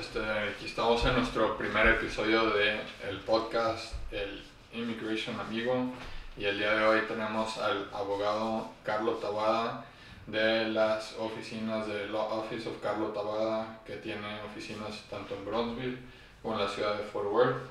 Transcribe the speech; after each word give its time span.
este, 0.00 0.18
aquí 0.18 0.64
estamos 0.64 1.04
en 1.04 1.14
nuestro 1.14 1.58
primer 1.58 1.86
episodio 1.86 2.48
de 2.50 2.80
el 3.06 3.18
podcast 3.18 3.92
El 4.10 4.42
Immigration 4.72 5.38
Amigo 5.38 5.92
y 6.38 6.46
el 6.46 6.56
día 6.56 6.74
de 6.74 6.84
hoy 6.86 7.00
tenemos 7.06 7.58
al 7.58 7.86
abogado 7.92 8.70
Carlos 8.82 9.20
Tabada 9.20 9.84
de 10.26 10.70
las 10.70 11.14
oficinas 11.18 11.86
de 11.86 12.06
Law 12.08 12.40
Office 12.40 12.66
of 12.66 12.80
Carlos 12.82 13.12
Tabada 13.12 13.80
que 13.84 13.96
tiene 13.96 14.40
oficinas 14.42 15.04
tanto 15.10 15.34
en 15.34 15.44
Bronzeville 15.44 15.98
como 16.40 16.54
en 16.54 16.60
la 16.60 16.68
ciudad 16.68 16.96
de 16.96 17.04
Fort 17.04 17.30
Worth. 17.30 17.62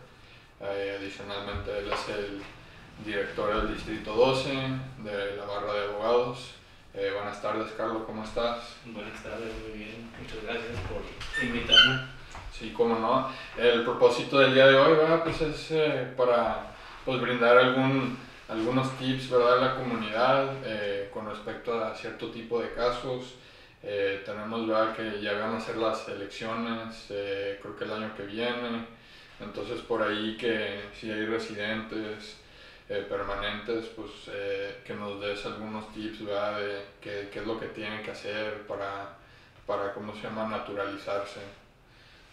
Eh, 0.61 0.97
adicionalmente 1.00 1.79
él 1.79 1.91
es 1.91 2.09
el 2.09 2.43
director 3.04 3.55
del 3.55 3.73
Distrito 3.73 4.14
12 4.14 4.50
de 5.04 5.36
la 5.36 5.46
barra 5.46 5.73
de 5.73 5.83
abogados 5.86 6.59
eh, 6.93 7.11
buenas 7.14 7.39
tardes, 7.39 7.71
Carlos, 7.77 8.01
¿cómo 8.05 8.23
estás? 8.23 8.75
Buenas 8.83 9.21
tardes, 9.21 9.54
muy 9.61 9.77
bien. 9.77 10.09
Muchas 10.19 10.43
gracias 10.43 10.75
por 10.89 11.46
invitarme. 11.46 12.18
Sí, 12.59 12.73
cómo 12.75 12.99
no. 12.99 13.31
El 13.57 13.83
propósito 13.83 14.39
del 14.39 14.54
día 14.54 14.67
de 14.67 14.75
hoy, 14.75 14.97
¿verdad? 14.97 15.23
Pues 15.23 15.41
es 15.41 15.71
eh, 15.71 16.13
para 16.17 16.71
pues, 17.05 17.21
brindar 17.21 17.57
algún, 17.57 18.17
algunos 18.50 18.97
tips, 18.97 19.29
¿verdad? 19.29 19.59
A 19.59 19.61
la 19.61 19.75
comunidad 19.75 20.51
eh, 20.65 21.09
con 21.14 21.27
respecto 21.29 21.81
a 21.81 21.95
cierto 21.95 22.29
tipo 22.31 22.61
de 22.61 22.73
casos. 22.73 23.36
tenemos, 24.25 24.67
¿verdad? 24.67 24.95
Que 24.95 25.21
ya 25.21 25.33
van 25.39 25.55
a 25.55 25.61
ser 25.61 25.77
las 25.77 26.07
elecciones, 26.09 27.05
creo 27.07 27.77
que 27.77 27.86
el 27.86 27.93
año 27.93 28.14
que 28.15 28.23
viene. 28.23 28.86
Entonces, 29.39 29.79
por 29.81 30.03
ahí 30.03 30.36
que 30.37 30.81
si 31.00 31.09
hay 31.09 31.25
residentes, 31.25 32.39
eh, 32.89 33.05
permanentes, 33.08 33.86
pues 33.95 34.09
eh, 34.33 34.81
que 34.83 34.95
nos 34.95 35.22
des 35.22 35.45
algunos 35.45 35.94
tips, 35.94 36.25
¿verdad? 36.25 36.59
De 36.59 36.81
qué, 37.00 37.30
qué, 37.31 37.39
es 37.39 37.45
lo 37.45 37.59
que 37.59 37.67
tienen 37.67 38.02
que 38.02 38.09
hacer 38.09 38.66
para, 38.66 39.16
para 39.67 39.94
¿cómo 39.94 40.12
se 40.16 40.23
llama?, 40.23 40.47
naturalizarse. 40.47 41.39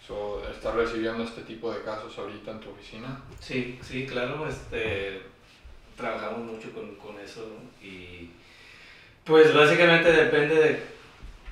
So, 0.07 0.41
¿Estás 0.49 0.75
recibiendo 0.77 1.25
este 1.25 1.43
tipo 1.43 1.73
de 1.73 1.83
casos 1.83 2.17
ahorita 2.17 2.53
en 2.53 2.61
tu 2.61 2.71
oficina? 2.71 3.21
Sí, 3.41 3.77
sí, 3.83 4.07
claro, 4.07 4.49
este, 4.49 5.21
trabajamos 5.97 6.53
mucho 6.53 6.73
con, 6.73 6.95
con 6.95 7.19
eso 7.19 7.45
y 7.83 8.31
pues 9.25 9.53
básicamente 9.53 10.13
depende 10.13 10.55
de 10.55 10.81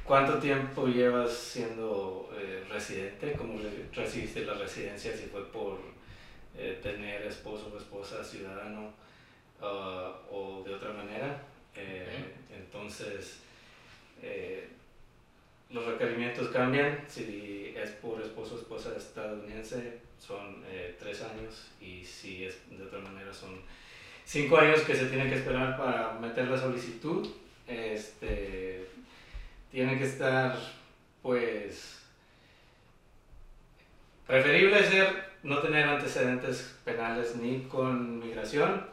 cuánto 0.04 0.38
tiempo 0.38 0.86
llevas 0.86 1.32
siendo 1.32 2.30
eh, 2.38 2.64
residente, 2.70 3.32
cómo 3.32 3.58
recibiste 3.92 4.44
la 4.44 4.54
residencia, 4.54 5.16
si 5.16 5.24
fue 5.24 5.44
por 5.50 5.80
eh, 6.56 6.78
tener 6.80 7.22
esposo 7.22 7.72
o 7.74 7.76
esposa 7.76 8.22
ciudadano 8.22 8.92
uh, 9.60 10.32
o 10.32 10.62
de 10.64 10.74
otra 10.74 10.92
manera. 10.92 11.42
Eh, 11.74 12.34
entonces, 12.54 13.40
los 15.70 15.84
requerimientos 15.86 16.48
cambian. 16.48 17.04
Si 17.08 17.63
es 17.84 17.90
por 17.90 18.20
esposo 18.20 18.56
o 18.56 18.58
esposa 18.58 18.96
estadounidense, 18.96 19.98
son 20.18 20.62
tres 20.98 21.22
años 21.22 21.70
y 21.80 22.04
si 22.04 22.44
es 22.44 22.56
de 22.70 22.82
otra 22.82 22.98
manera, 22.98 23.32
son 23.32 23.60
cinco 24.24 24.56
años 24.56 24.80
que 24.80 24.94
se 24.94 25.06
tienen 25.06 25.28
que 25.28 25.36
esperar 25.36 25.76
para 25.76 26.12
meter 26.14 26.48
la 26.48 26.58
solicitud. 26.58 27.28
Este, 27.66 28.86
tiene 29.70 29.98
que 29.98 30.04
estar, 30.04 30.56
pues, 31.22 32.00
preferible 34.26 34.82
ser 34.84 35.34
no 35.42 35.58
tener 35.58 35.86
antecedentes 35.86 36.76
penales 36.84 37.36
ni 37.36 37.62
con 37.64 38.18
migración, 38.18 38.86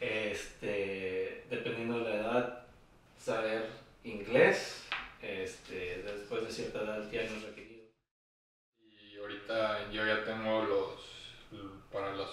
este, 0.00 1.44
dependiendo 1.50 1.98
de 2.00 2.10
la 2.10 2.14
edad, 2.16 2.66
saber 3.18 3.68
inglés, 4.04 4.84
este, 5.22 6.02
después 6.04 6.44
de 6.44 6.52
cierta 6.52 6.82
edad 6.82 7.10
ya 7.10 7.22
no 7.24 7.36
es 7.36 7.42
requerido. 7.42 7.65
Y 7.65 7.65
yo 9.92 10.06
ya 10.06 10.24
tengo 10.24 10.62
los, 10.64 11.60
para 11.92 12.14
los, 12.14 12.28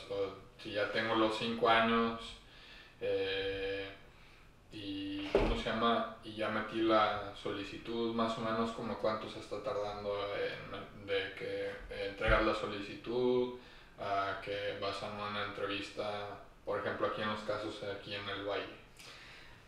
si 0.62 0.72
ya 0.72 0.91
tengo 0.91 1.16
los 1.16 1.38
cinco 1.38 1.69
años, 1.69 2.22
eh, 3.01 3.90
y 4.72 5.28
¿cómo 5.28 5.56
se 5.57 5.69
llama? 5.69 6.18
Y 6.23 6.35
ya 6.35 6.50
metí 6.50 6.81
la 6.81 7.34
solicitud, 7.35 8.13
más 8.13 8.38
o 8.38 8.41
menos 8.41 8.72
como 8.72 8.97
cuánto 8.97 9.29
se 9.29 9.40
está 9.40 9.62
tardando 9.62 10.16
de 11.06 11.34
que 11.38 11.72
entregas 12.07 12.44
la 12.44 12.56
solicitud 12.56 13.56
a 14.00 14.41
que 14.44 14.78
vas 14.81 15.02
a 15.03 15.12
una 15.12 15.46
entrevista, 15.46 16.40
por 16.66 16.79
ejemplo 16.79 17.07
aquí 17.07 17.22
en 17.22 17.29
los 17.29 17.41
casos 17.41 17.84
aquí 17.84 18.16
en 18.16 18.28
el 18.29 18.46
Valle, 18.46 18.63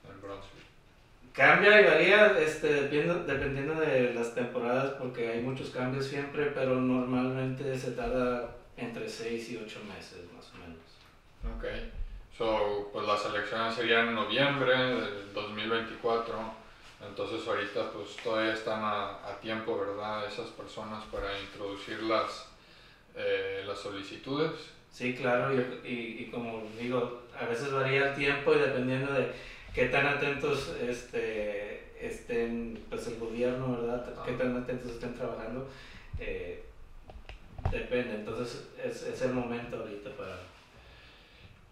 en 0.09 0.22
Bronzeville. 0.22 0.64
Cambia 1.35 1.81
y 1.81 1.84
varía 1.84 2.40
este, 2.40 2.68
dependiendo, 2.68 3.23
dependiendo 3.25 3.75
de 3.75 4.13
las 4.13 4.34
temporadas 4.34 4.94
porque 4.94 5.29
hay 5.29 5.41
muchos 5.41 5.69
cambios 5.69 6.06
siempre, 6.06 6.46
pero 6.56 6.75
normalmente 6.75 7.78
se 7.78 7.91
tarda 7.91 8.56
entre 8.78 9.09
6 9.09 9.50
y 9.51 9.57
8 9.57 9.79
meses 9.85 10.31
más 10.34 10.50
o 10.53 10.57
menos. 10.59 11.57
Okay. 11.57 11.91
So, 12.38 12.90
pues 12.94 13.06
las 13.06 13.25
elecciones 13.25 13.75
serían 13.75 14.09
en 14.09 14.16
noviembre 14.16 14.78
del 14.78 15.34
2024. 15.34 16.34
Entonces 17.06 17.47
ahorita 17.47 17.91
pues 17.91 18.16
todavía 18.23 18.53
están 18.53 18.81
a, 18.84 19.28
a 19.28 19.40
tiempo, 19.41 19.78
¿verdad? 19.78 20.25
Esas 20.25 20.47
personas 20.52 21.03
para 21.06 21.38
introducir 21.40 22.02
las, 22.03 22.47
eh, 23.16 23.63
las 23.67 23.79
solicitudes. 23.79 24.52
Sí, 24.91 25.13
claro, 25.13 25.53
y, 25.84 25.90
y, 25.90 26.29
como 26.31 26.63
digo, 26.79 27.23
a 27.38 27.46
veces 27.46 27.69
varía 27.73 28.09
el 28.09 28.16
tiempo 28.16 28.53
y 28.53 28.59
dependiendo 28.59 29.12
de 29.12 29.34
qué 29.75 29.87
tan 29.87 30.07
atentos 30.07 30.73
este, 30.81 31.91
estén, 31.99 32.83
pues 32.89 33.05
el 33.07 33.19
gobierno, 33.19 33.81
¿verdad? 33.81 34.23
Qué 34.25 34.31
tan 34.31 34.55
atentos 34.57 34.91
estén 34.91 35.13
trabajando, 35.13 35.69
eh, 36.19 36.63
depende. 37.69 38.15
Entonces 38.15 38.69
es, 38.83 39.03
es 39.03 39.21
el 39.21 39.33
momento 39.33 39.77
ahorita 39.77 40.09
para 40.11 40.37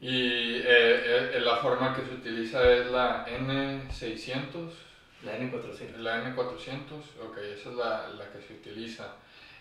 y 0.03 0.57
eh, 0.57 1.31
eh, 1.37 1.39
la 1.39 1.55
forma 1.55 1.95
que 1.95 2.01
se 2.01 2.15
utiliza 2.15 2.69
es 2.69 2.91
la 2.91 3.25
N600. 3.25 4.69
La 5.23 5.37
N400. 5.37 5.95
La 5.99 6.25
N400, 6.25 7.23
ok, 7.25 7.37
esa 7.37 7.69
es 7.69 7.75
la, 7.77 8.09
la 8.09 8.29
que 8.29 8.41
se 8.41 8.53
utiliza. 8.55 9.13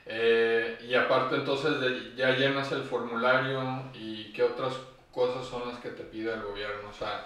Eh, 0.05 0.85
y 0.85 0.97
aparte 0.97 1.37
entonces 1.37 1.81
de, 1.81 2.17
ya 2.17 2.33
llenas 2.33 2.73
el 2.73 2.83
formulario 2.83 3.85
y 3.95 4.33
qué 4.33 4.43
otras 4.43 4.75
cosas 5.13 5.47
son 5.47 5.69
las 5.69 5.79
que 5.79 5.91
te 5.91 6.03
pide 6.03 6.35
el 6.35 6.43
gobierno, 6.43 6.89
o 6.91 6.93
sea, 6.93 7.25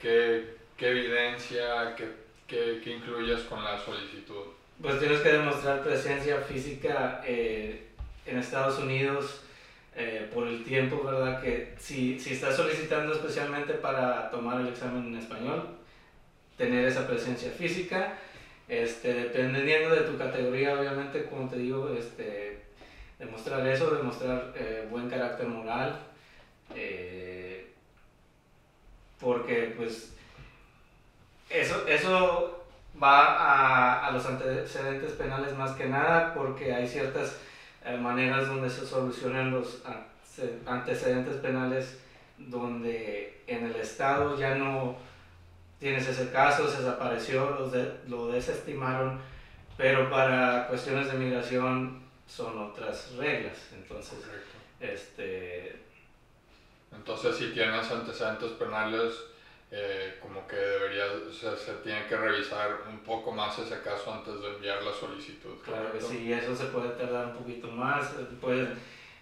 qué, 0.00 0.56
qué, 0.76 0.88
evidencia, 0.88 1.94
qué, 1.96 2.08
qué, 2.46 2.80
qué, 2.82 2.90
incluyes 2.90 3.40
con 3.42 3.62
la 3.62 3.78
solicitud. 3.78 4.44
Pues 4.80 4.98
tienes 4.98 5.20
que 5.20 5.32
demostrar 5.32 5.82
presencia 5.82 6.38
física 6.40 7.22
en 7.26 8.38
Estados 8.38 8.78
Unidos 8.78 9.44
eh, 9.96 10.28
por 10.34 10.48
el 10.48 10.64
tiempo, 10.64 11.04
¿verdad? 11.04 11.40
Que 11.40 11.74
si, 11.78 12.18
si 12.18 12.32
estás 12.32 12.56
solicitando 12.56 13.12
especialmente 13.12 13.74
para 13.74 14.28
tomar 14.28 14.60
el 14.60 14.68
examen 14.68 15.06
en 15.06 15.16
español, 15.16 15.68
tener 16.56 16.84
esa 16.84 17.06
presencia 17.06 17.50
física, 17.52 18.14
este, 18.68 19.14
dependiendo 19.14 19.94
de 19.94 20.00
tu 20.00 20.18
categoría, 20.18 20.76
obviamente, 20.78 21.26
como 21.26 21.48
te 21.48 21.58
digo, 21.58 21.94
este, 21.96 22.62
demostrar 23.20 23.64
eso, 23.68 23.94
demostrar 23.94 24.52
eh, 24.56 24.88
buen 24.90 25.08
carácter 25.08 25.46
moral, 25.46 26.00
eh, 26.74 27.33
porque 29.20 29.74
pues 29.76 30.14
eso, 31.50 31.86
eso 31.86 32.64
va 33.02 33.26
a, 33.26 34.06
a 34.06 34.10
los 34.10 34.24
antecedentes 34.26 35.12
penales 35.12 35.56
más 35.56 35.72
que 35.72 35.86
nada, 35.86 36.34
porque 36.34 36.72
hay 36.72 36.86
ciertas 36.86 37.36
maneras 38.00 38.48
donde 38.48 38.70
se 38.70 38.86
solucionan 38.86 39.50
los 39.50 39.82
antecedentes 40.66 41.36
penales 41.36 41.98
donde 42.38 43.42
en 43.46 43.66
el 43.66 43.76
Estado 43.76 44.38
ya 44.38 44.54
no 44.54 44.96
tienes 45.78 46.08
ese 46.08 46.30
caso, 46.30 46.68
se 46.68 46.78
desapareció, 46.78 47.70
lo 48.08 48.28
desestimaron, 48.28 49.20
pero 49.76 50.10
para 50.10 50.66
cuestiones 50.66 51.12
de 51.12 51.18
migración 51.18 52.02
son 52.26 52.58
otras 52.58 53.12
reglas. 53.16 53.56
Entonces, 53.74 54.18
este... 54.80 55.84
Entonces, 56.96 57.36
si 57.36 57.48
tienes 57.48 57.90
antecedentes 57.90 58.52
penales, 58.52 59.14
eh, 59.70 60.18
como 60.20 60.46
que 60.46 60.56
debería, 60.56 61.04
se 61.32 61.72
tiene 61.82 62.06
que 62.06 62.16
revisar 62.16 62.82
un 62.88 62.98
poco 63.00 63.32
más 63.32 63.58
ese 63.58 63.80
caso 63.80 64.12
antes 64.12 64.40
de 64.40 64.48
enviar 64.48 64.82
la 64.82 64.92
solicitud. 64.92 65.56
Claro 65.64 65.92
que 65.92 66.00
sí, 66.00 66.32
eso 66.32 66.54
se 66.54 66.66
puede 66.66 66.90
tardar 66.90 67.26
un 67.26 67.36
poquito 67.38 67.68
más, 67.68 68.12
puede 68.40 68.68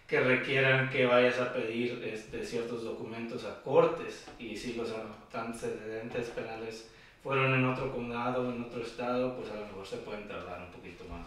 que 0.06 0.20
requieran 0.20 0.90
que 0.90 1.06
vayas 1.06 1.40
a 1.40 1.54
pedir 1.54 2.02
este, 2.04 2.44
ciertos 2.44 2.84
documentos 2.84 3.46
a 3.46 3.62
cortes 3.62 4.26
y 4.38 4.54
si 4.54 4.74
los 4.74 4.92
antecedentes 5.32 6.28
penales 6.28 6.90
fueron 7.22 7.54
en 7.54 7.64
otro 7.64 7.90
condado, 7.90 8.50
en 8.50 8.62
otro 8.62 8.82
estado, 8.82 9.34
pues 9.34 9.50
a 9.50 9.54
lo 9.54 9.66
mejor 9.66 9.86
se 9.86 9.96
pueden 9.98 10.28
tardar 10.28 10.60
un 10.60 10.70
poquito 10.70 11.04
más. 11.04 11.26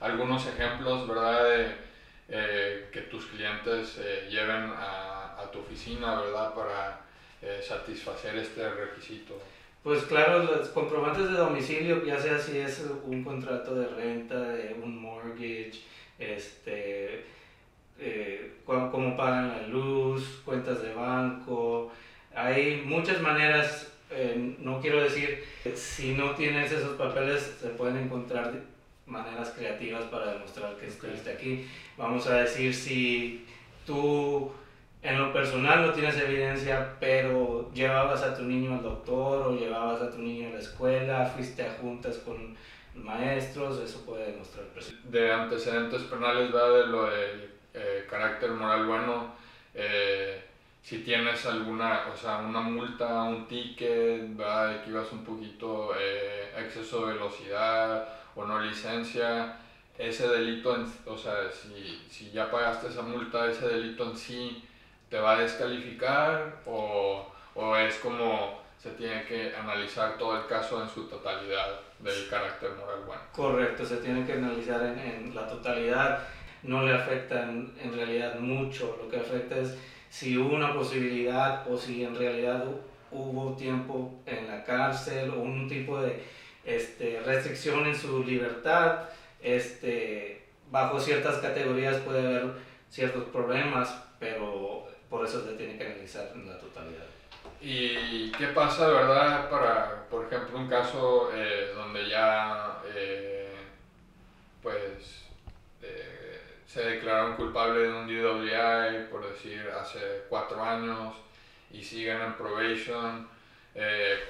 Algunos 0.00 0.46
ejemplos, 0.46 1.06
¿verdad? 1.06 1.44
De, 1.44 1.88
eh, 2.30 2.88
que 2.92 3.00
tus 3.02 3.26
clientes 3.26 3.98
eh, 3.98 4.28
lleven 4.30 4.70
a, 4.76 5.07
a 5.38 5.50
tu 5.50 5.60
oficina, 5.60 6.20
¿verdad? 6.20 6.54
Para 6.54 7.00
eh, 7.40 7.60
satisfacer 7.62 8.36
este 8.36 8.68
requisito? 8.68 9.40
Pues 9.82 10.02
claro, 10.04 10.42
los 10.42 10.68
comprobantes 10.68 11.30
de 11.30 11.36
domicilio, 11.36 12.04
ya 12.04 12.18
sea 12.18 12.38
si 12.38 12.58
es 12.58 12.84
un 13.04 13.22
contrato 13.22 13.76
de 13.76 13.86
renta, 13.86 14.40
de 14.40 14.74
un 14.82 15.00
mortgage, 15.00 15.80
este, 16.18 17.24
eh, 17.98 18.54
cómo 18.66 19.16
pagan 19.16 19.48
la 19.48 19.68
luz, 19.68 20.42
cuentas 20.44 20.82
de 20.82 20.92
banco. 20.92 21.92
Hay 22.34 22.82
muchas 22.84 23.20
maneras, 23.20 23.92
eh, 24.10 24.56
no 24.58 24.80
quiero 24.80 25.02
decir, 25.02 25.44
si 25.74 26.12
no 26.14 26.32
tienes 26.32 26.72
esos 26.72 26.96
papeles, 26.96 27.56
se 27.60 27.68
pueden 27.68 27.98
encontrar 27.98 28.52
maneras 29.06 29.54
creativas 29.56 30.04
para 30.06 30.32
demostrar 30.32 30.76
que 30.76 30.88
estuviste 30.88 31.30
aquí. 31.30 31.66
Vamos 31.96 32.26
a 32.26 32.34
decir 32.34 32.74
si 32.74 33.46
tú 33.86 34.52
en 35.08 35.18
lo 35.18 35.32
personal 35.32 35.86
no 35.86 35.92
tienes 35.92 36.18
evidencia, 36.18 36.94
pero 37.00 37.70
llevabas 37.72 38.22
a 38.22 38.36
tu 38.36 38.42
niño 38.42 38.74
al 38.74 38.82
doctor 38.82 39.46
o 39.46 39.58
llevabas 39.58 40.02
a 40.02 40.10
tu 40.10 40.18
niño 40.18 40.48
a 40.48 40.52
la 40.52 40.58
escuela, 40.58 41.24
fuiste 41.24 41.62
a 41.62 41.72
juntas 41.80 42.18
con 42.18 42.54
maestros, 42.94 43.80
eso 43.80 44.04
puede 44.04 44.32
demostrar 44.32 44.66
De 45.04 45.32
antecedentes 45.32 46.02
penales, 46.02 46.54
va 46.54 46.68
de 46.70 46.86
lo 46.88 47.04
del 47.06 47.50
eh, 47.72 48.06
carácter 48.10 48.50
moral 48.50 48.84
bueno, 48.84 49.32
eh, 49.74 50.42
si 50.82 50.98
tienes 50.98 51.46
alguna, 51.46 52.08
o 52.12 52.16
sea, 52.16 52.38
una 52.38 52.60
multa, 52.60 53.22
un 53.22 53.48
ticket, 53.48 54.36
¿verdad? 54.36 54.72
de 54.72 54.82
que 54.82 54.90
ibas 54.90 55.10
un 55.12 55.24
poquito 55.24 55.92
eh, 55.98 56.52
exceso 56.58 57.06
de 57.06 57.14
velocidad 57.14 58.06
o 58.34 58.44
no 58.44 58.60
licencia, 58.60 59.56
ese 59.96 60.28
delito, 60.28 60.76
o 61.06 61.16
sea, 61.16 61.50
si, 61.50 62.06
si 62.10 62.30
ya 62.30 62.50
pagaste 62.50 62.88
esa 62.88 63.02
multa, 63.02 63.50
ese 63.50 63.68
delito 63.68 64.10
en 64.10 64.16
sí 64.16 64.67
te 65.08 65.18
va 65.18 65.36
a 65.36 65.40
descalificar 65.40 66.60
o, 66.66 67.26
o 67.54 67.76
es 67.76 67.96
como 67.96 68.58
se 68.78 68.90
tiene 68.90 69.24
que 69.24 69.54
analizar 69.56 70.16
todo 70.16 70.36
el 70.36 70.46
caso 70.46 70.82
en 70.82 70.88
su 70.88 71.08
totalidad 71.08 71.80
del 71.98 72.28
carácter 72.28 72.70
moral 72.72 73.00
bueno. 73.06 73.22
Correcto, 73.32 73.84
se 73.84 73.96
tiene 73.96 74.24
que 74.24 74.34
analizar 74.34 74.80
en, 74.82 74.98
en 74.98 75.34
la 75.34 75.46
totalidad, 75.48 76.20
no 76.62 76.84
le 76.84 76.94
afecta 76.94 77.42
en, 77.42 77.72
en, 77.82 77.92
realidad 77.92 78.38
mucho, 78.38 78.96
lo 79.02 79.08
que 79.08 79.16
afecta 79.16 79.56
es 79.56 79.76
si 80.08 80.38
hubo 80.38 80.54
una 80.54 80.72
posibilidad 80.72 81.68
o 81.70 81.76
si 81.76 82.04
en 82.04 82.16
realidad 82.16 82.64
hubo 83.10 83.56
tiempo 83.56 84.20
en 84.26 84.46
la 84.46 84.62
cárcel 84.64 85.30
o 85.30 85.40
un 85.40 85.68
tipo 85.68 86.00
de 86.00 86.22
este, 86.64 87.20
restricción 87.24 87.86
en 87.86 87.96
su 87.96 88.22
libertad, 88.22 89.08
este, 89.42 90.46
bajo 90.70 91.00
ciertas 91.00 91.38
categorías 91.38 91.96
puede 91.98 92.26
haber 92.26 92.52
ciertos 92.90 93.24
problemas, 93.24 94.04
pero 94.18 94.87
por 95.08 95.24
eso 95.24 95.44
se 95.44 95.54
tiene 95.54 95.78
que 95.78 95.86
analizar 95.86 96.30
en 96.34 96.48
la 96.48 96.58
totalidad. 96.58 97.04
¿Y 97.60 98.30
qué 98.32 98.48
pasa, 98.48 98.86
verdad, 98.88 99.50
para, 99.50 100.06
por 100.08 100.26
ejemplo, 100.26 100.58
un 100.58 100.68
caso 100.68 101.30
eh, 101.34 101.72
donde 101.74 102.08
ya, 102.08 102.80
eh, 102.94 103.52
pues, 104.62 105.24
eh, 105.82 106.40
se 106.66 106.82
declararon 106.82 107.34
culpable 107.34 107.80
de 107.80 107.88
un 107.88 108.06
DWI, 108.06 109.10
por 109.10 109.28
decir, 109.28 109.68
hace 109.70 110.24
cuatro 110.28 110.62
años, 110.62 111.16
y 111.72 111.82
siguen 111.82 112.20
en 112.20 112.34
probation, 112.34 113.28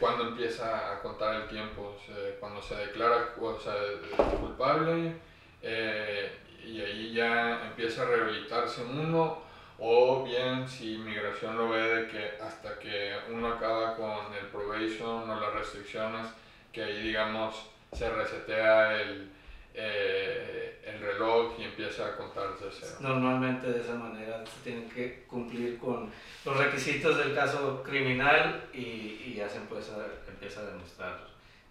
¿cuándo 0.00 0.28
empieza 0.28 0.92
a 0.92 1.00
contar 1.00 1.42
el 1.42 1.48
tiempo? 1.48 1.96
cuando 2.40 2.62
se 2.62 2.74
declara 2.76 3.34
culpable, 3.34 5.14
y 5.62 6.80
ahí 6.80 7.12
ya 7.12 7.66
empieza 7.66 8.02
a 8.02 8.06
rehabilitarse 8.06 8.82
uno, 8.82 9.42
o 9.78 10.24
bien 10.24 10.68
si 10.68 10.94
inmigración 10.94 11.56
lo 11.56 11.68
ve 11.70 11.82
de 11.82 12.08
que 12.08 12.42
hasta 12.42 12.78
que 12.78 13.16
uno 13.30 13.48
acaba 13.48 13.94
con 13.96 14.34
el 14.34 14.46
probation 14.46 15.30
o 15.30 15.40
las 15.40 15.54
restricciones, 15.54 16.26
que 16.72 16.82
ahí 16.82 17.02
digamos 17.02 17.70
se 17.92 18.10
resetea 18.10 19.00
el, 19.00 19.30
eh, 19.74 20.80
el 20.84 21.00
reloj 21.00 21.52
y 21.58 21.64
empieza 21.64 22.06
a 22.06 22.16
contarse 22.16 22.64
cero. 22.70 22.96
Normalmente 23.00 23.68
de 23.70 23.80
esa 23.80 23.94
manera 23.94 24.44
se 24.44 24.60
tienen 24.64 24.88
que 24.90 25.24
cumplir 25.26 25.78
con 25.78 26.10
los 26.44 26.56
requisitos 26.56 27.16
del 27.16 27.34
caso 27.34 27.82
criminal 27.84 28.64
y, 28.74 29.22
y 29.26 29.34
ya 29.36 29.48
se 29.48 29.58
empieza, 29.58 29.92
empieza 30.26 30.60
a 30.60 30.64
demostrar 30.64 31.20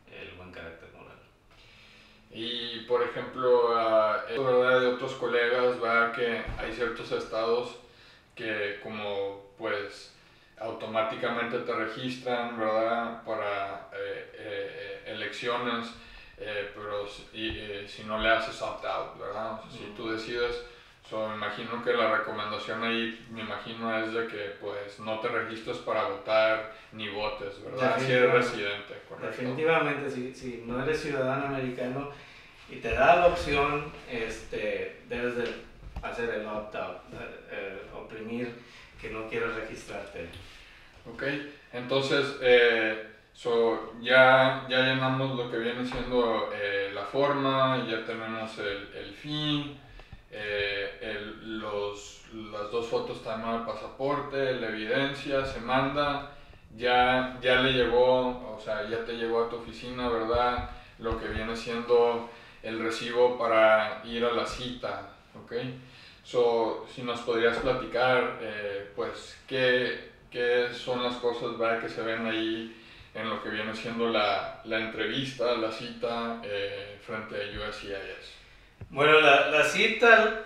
el 0.09 0.31
buen 0.37 0.51
carácter 0.51 0.89
moral. 0.93 1.17
Y 2.31 2.81
por 2.81 3.03
ejemplo, 3.03 3.71
uh, 3.71 4.79
de 4.79 4.87
otros 4.87 5.13
colegas, 5.13 5.83
va 5.83 6.11
que 6.13 6.41
hay 6.57 6.71
ciertos 6.73 7.11
estados 7.11 7.77
que 8.37 8.79
como 8.81 9.47
pues 9.57 10.13
automáticamente 10.59 11.59
te 11.59 11.73
registran, 11.73 12.57
¿verdad? 12.57 13.23
Para 13.23 13.89
eh, 13.93 14.31
eh, 14.33 15.03
elecciones, 15.07 15.87
eh, 16.37 16.71
pero 16.73 17.05
y, 17.33 17.87
si 17.87 18.03
no 18.03 18.19
le 18.19 18.29
haces 18.29 18.61
opt-out, 18.61 19.19
¿verdad? 19.19 19.59
si 19.71 19.93
tú 19.95 20.09
decides, 20.09 20.63
so, 21.09 21.29
me 21.29 21.35
imagino 21.35 21.83
que 21.83 21.93
la 21.93 22.17
recomendación 22.17 22.83
ahí, 22.83 23.25
me 23.31 23.41
imagino, 23.41 23.97
es 23.99 24.13
de 24.13 24.27
que 24.27 24.55
pues 24.61 24.99
no 24.99 25.19
te 25.19 25.29
registres 25.29 25.77
para 25.77 26.05
votar 26.05 26.73
ni 26.91 27.09
votes, 27.09 27.63
¿verdad? 27.63 27.99
Si 27.99 28.11
eres 28.11 28.31
residente, 28.31 29.01
¿correcto? 29.09 29.27
Definitivamente, 29.27 30.09
si, 30.09 30.33
si 30.33 30.63
no 30.65 30.81
eres 30.83 31.01
ciudadano 31.01 31.47
americano 31.47 32.11
y 32.69 32.77
te 32.77 32.93
da 32.93 33.15
la 33.15 33.27
opción, 33.27 33.91
este, 34.11 35.01
debes 35.07 35.37
de 35.37 35.67
hacer 36.01 36.29
el 36.29 36.47
opt-out, 36.47 36.97
eh, 37.51 37.76
oprimir 38.17 38.53
que 38.99 39.09
no 39.09 39.27
quieres 39.27 39.53
registrarte. 39.55 40.29
Ok, 41.11 41.23
entonces 41.73 42.37
eh, 42.41 43.07
so, 43.33 43.93
ya, 44.01 44.65
ya 44.69 44.81
llenamos 44.81 45.37
lo 45.37 45.49
que 45.49 45.57
viene 45.57 45.85
siendo 45.85 46.49
eh, 46.53 46.91
la 46.93 47.03
forma, 47.03 47.85
ya 47.87 48.05
tenemos 48.05 48.57
el, 48.59 48.89
el 48.95 49.13
fin, 49.13 49.79
el, 50.29 51.59
los, 51.59 52.25
las 52.51 52.69
dos 52.71 52.87
fotos 52.87 53.23
también 53.23 53.53
del 53.53 53.65
pasaporte, 53.65 54.53
la 54.55 54.67
evidencia, 54.67 55.45
se 55.45 55.61
manda, 55.61 56.35
ya, 56.75 57.37
ya 57.41 57.61
le 57.61 57.73
llegó, 57.73 58.55
o 58.55 58.59
sea, 58.59 58.87
ya 58.89 59.05
te 59.05 59.13
llegó 59.13 59.45
a 59.45 59.49
tu 59.49 59.57
oficina, 59.57 60.09
¿verdad? 60.09 60.69
Lo 60.99 61.19
que 61.19 61.27
viene 61.29 61.55
siendo 61.55 62.29
el 62.61 62.79
recibo 62.79 63.37
para 63.37 64.01
ir 64.03 64.25
a 64.25 64.33
la 64.33 64.45
cita, 64.45 65.09
¿ok? 65.41 65.53
So, 66.27 66.85
si 66.93 67.03
nos 67.03 67.21
podrías 67.21 67.57
platicar, 67.59 68.39
eh, 68.41 68.91
pues, 68.97 69.37
¿qué, 69.47 70.09
¿qué, 70.29 70.67
son 70.73 71.01
las 71.01 71.15
cosas 71.15 71.57
¿verdad? 71.57 71.79
que 71.79 71.87
se 71.87 72.01
ven 72.01 72.25
ahí 72.25 72.75
en 73.15 73.29
lo 73.29 73.41
que 73.41 73.47
viene 73.47 73.73
siendo 73.73 74.09
la, 74.09 74.59
la 74.65 74.77
entrevista, 74.77 75.53
la 75.53 75.71
cita 75.71 76.41
eh, 76.43 76.99
frente 77.01 77.33
a 77.33 77.69
USCIS? 77.69 78.33
Bueno, 78.89 79.21
la, 79.21 79.49
la 79.51 79.63
cita, 79.63 80.43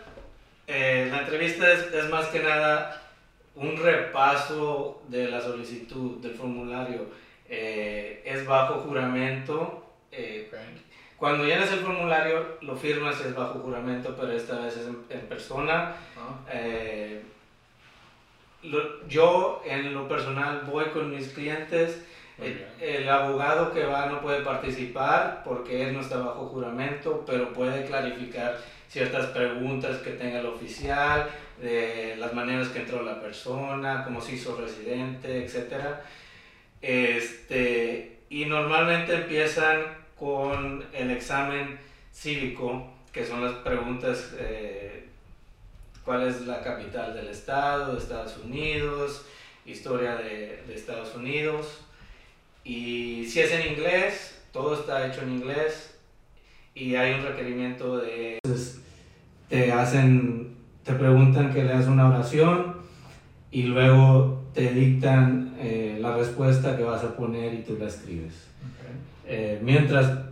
eh, 0.68 1.08
la 1.10 1.22
entrevista 1.22 1.74
es, 1.74 1.92
es, 1.92 2.08
más 2.12 2.28
que 2.28 2.44
nada 2.44 3.02
un 3.56 3.76
repaso 3.76 5.02
de 5.08 5.30
la 5.30 5.42
solicitud 5.42 6.22
del 6.22 6.36
formulario. 6.36 7.08
es 7.50 8.46
bajo 8.46 8.82
juramento. 8.82 9.84
Cuando 11.22 11.46
llenas 11.46 11.72
el 11.72 11.82
formulario, 11.82 12.58
lo 12.62 12.75
firmas, 12.75 13.22
es 13.24 13.36
bajo 13.36 13.60
juramento, 13.60 14.16
pero 14.20 14.32
esta 14.32 14.60
vez 14.62 14.75
es 14.75 14.88
en, 14.88 15.28
persona. 15.28 15.94
Ah. 16.18 16.40
Eh, 16.51 17.22
yo, 19.08 19.62
en 19.63 19.94
lo 19.94 20.08
personal, 20.08 20.63
voy 20.66 20.86
con 20.86 21.12
mis 21.16 21.28
clientes. 21.28 22.04
El, 22.82 23.08
abogado 23.08 23.72
que 23.72 23.86
va 23.86 24.08
no 24.08 24.20
puede 24.20 24.42
participar 24.42 25.44
porque 25.46 25.84
él 25.84 25.94
no 25.94 26.01
está 26.01 26.18
bajo 26.18 26.48
juramento, 26.48 27.24
pero 27.28 27.54
puede 27.54 27.86
clarificar 27.86 28.58
ciertas 28.88 29.28
preguntas 29.28 29.98
que 29.98 30.13
tenga 30.13 30.40
el 30.40 30.48
oficial, 30.48 31.30
de 31.62 32.16
las 32.18 32.34
maneras 32.34 32.70
que 32.70 32.80
entró 32.80 33.04
la 33.04 33.22
persona, 33.22 34.04
cómo 34.06 34.22
se 34.22 34.34
hizo 34.34 34.60
residente, 34.60 35.46
etc. 35.46 35.84
Este, 36.82 38.22
y 38.28 38.46
normalmente 38.46 39.13
empiezan 39.13 40.00
con 40.22 40.84
el 40.94 41.10
examen 41.10 41.80
cívico, 42.13 42.86
que 43.12 43.25
son 43.25 43.44
las 43.44 43.56
preguntas, 43.56 44.36
eh, 44.38 45.08
¿cuál 46.06 46.28
es 46.28 46.46
la 46.46 46.62
capital 46.62 47.16
del 47.16 47.30
estado 47.30 47.94
de 47.94 47.98
Estados 47.98 48.38
Unidos? 48.38 49.25
Historia 49.66 50.18
de, 50.18 50.62
de, 50.68 50.75
Estados 50.75 51.16
Unidos. 51.16 51.80
Y 52.63 53.25
si 53.25 53.40
es 53.40 53.51
en 53.51 53.72
inglés, 53.74 54.44
todo 54.54 54.80
está 54.80 55.08
hecho 55.08 55.24
en 55.24 55.32
inglés 55.32 55.96
y 56.75 56.94
hay 56.94 57.16
un 57.16 57.25
requerimiento 57.25 57.98
de... 57.98 58.38
te 59.50 59.72
hacen, 59.72 60.56
te 60.84 60.94
preguntan 60.94 61.51
que 61.51 61.63
leas 61.63 61.88
una 61.88 62.08
oración 62.08 62.75
y 63.50 63.63
luego 63.63 64.44
te 64.54 64.72
dictan 64.72 65.56
eh, 65.60 65.98
la 66.00 66.16
respuesta 66.16 66.78
que 66.78 66.84
vas 66.84 67.04
a 67.04 67.18
poner 67.18 67.56
y 67.56 67.63
tú 67.63 67.75
la 67.80 67.88
escribes. 67.88 68.51
Eh, 69.34 69.62
mientras 69.64 70.26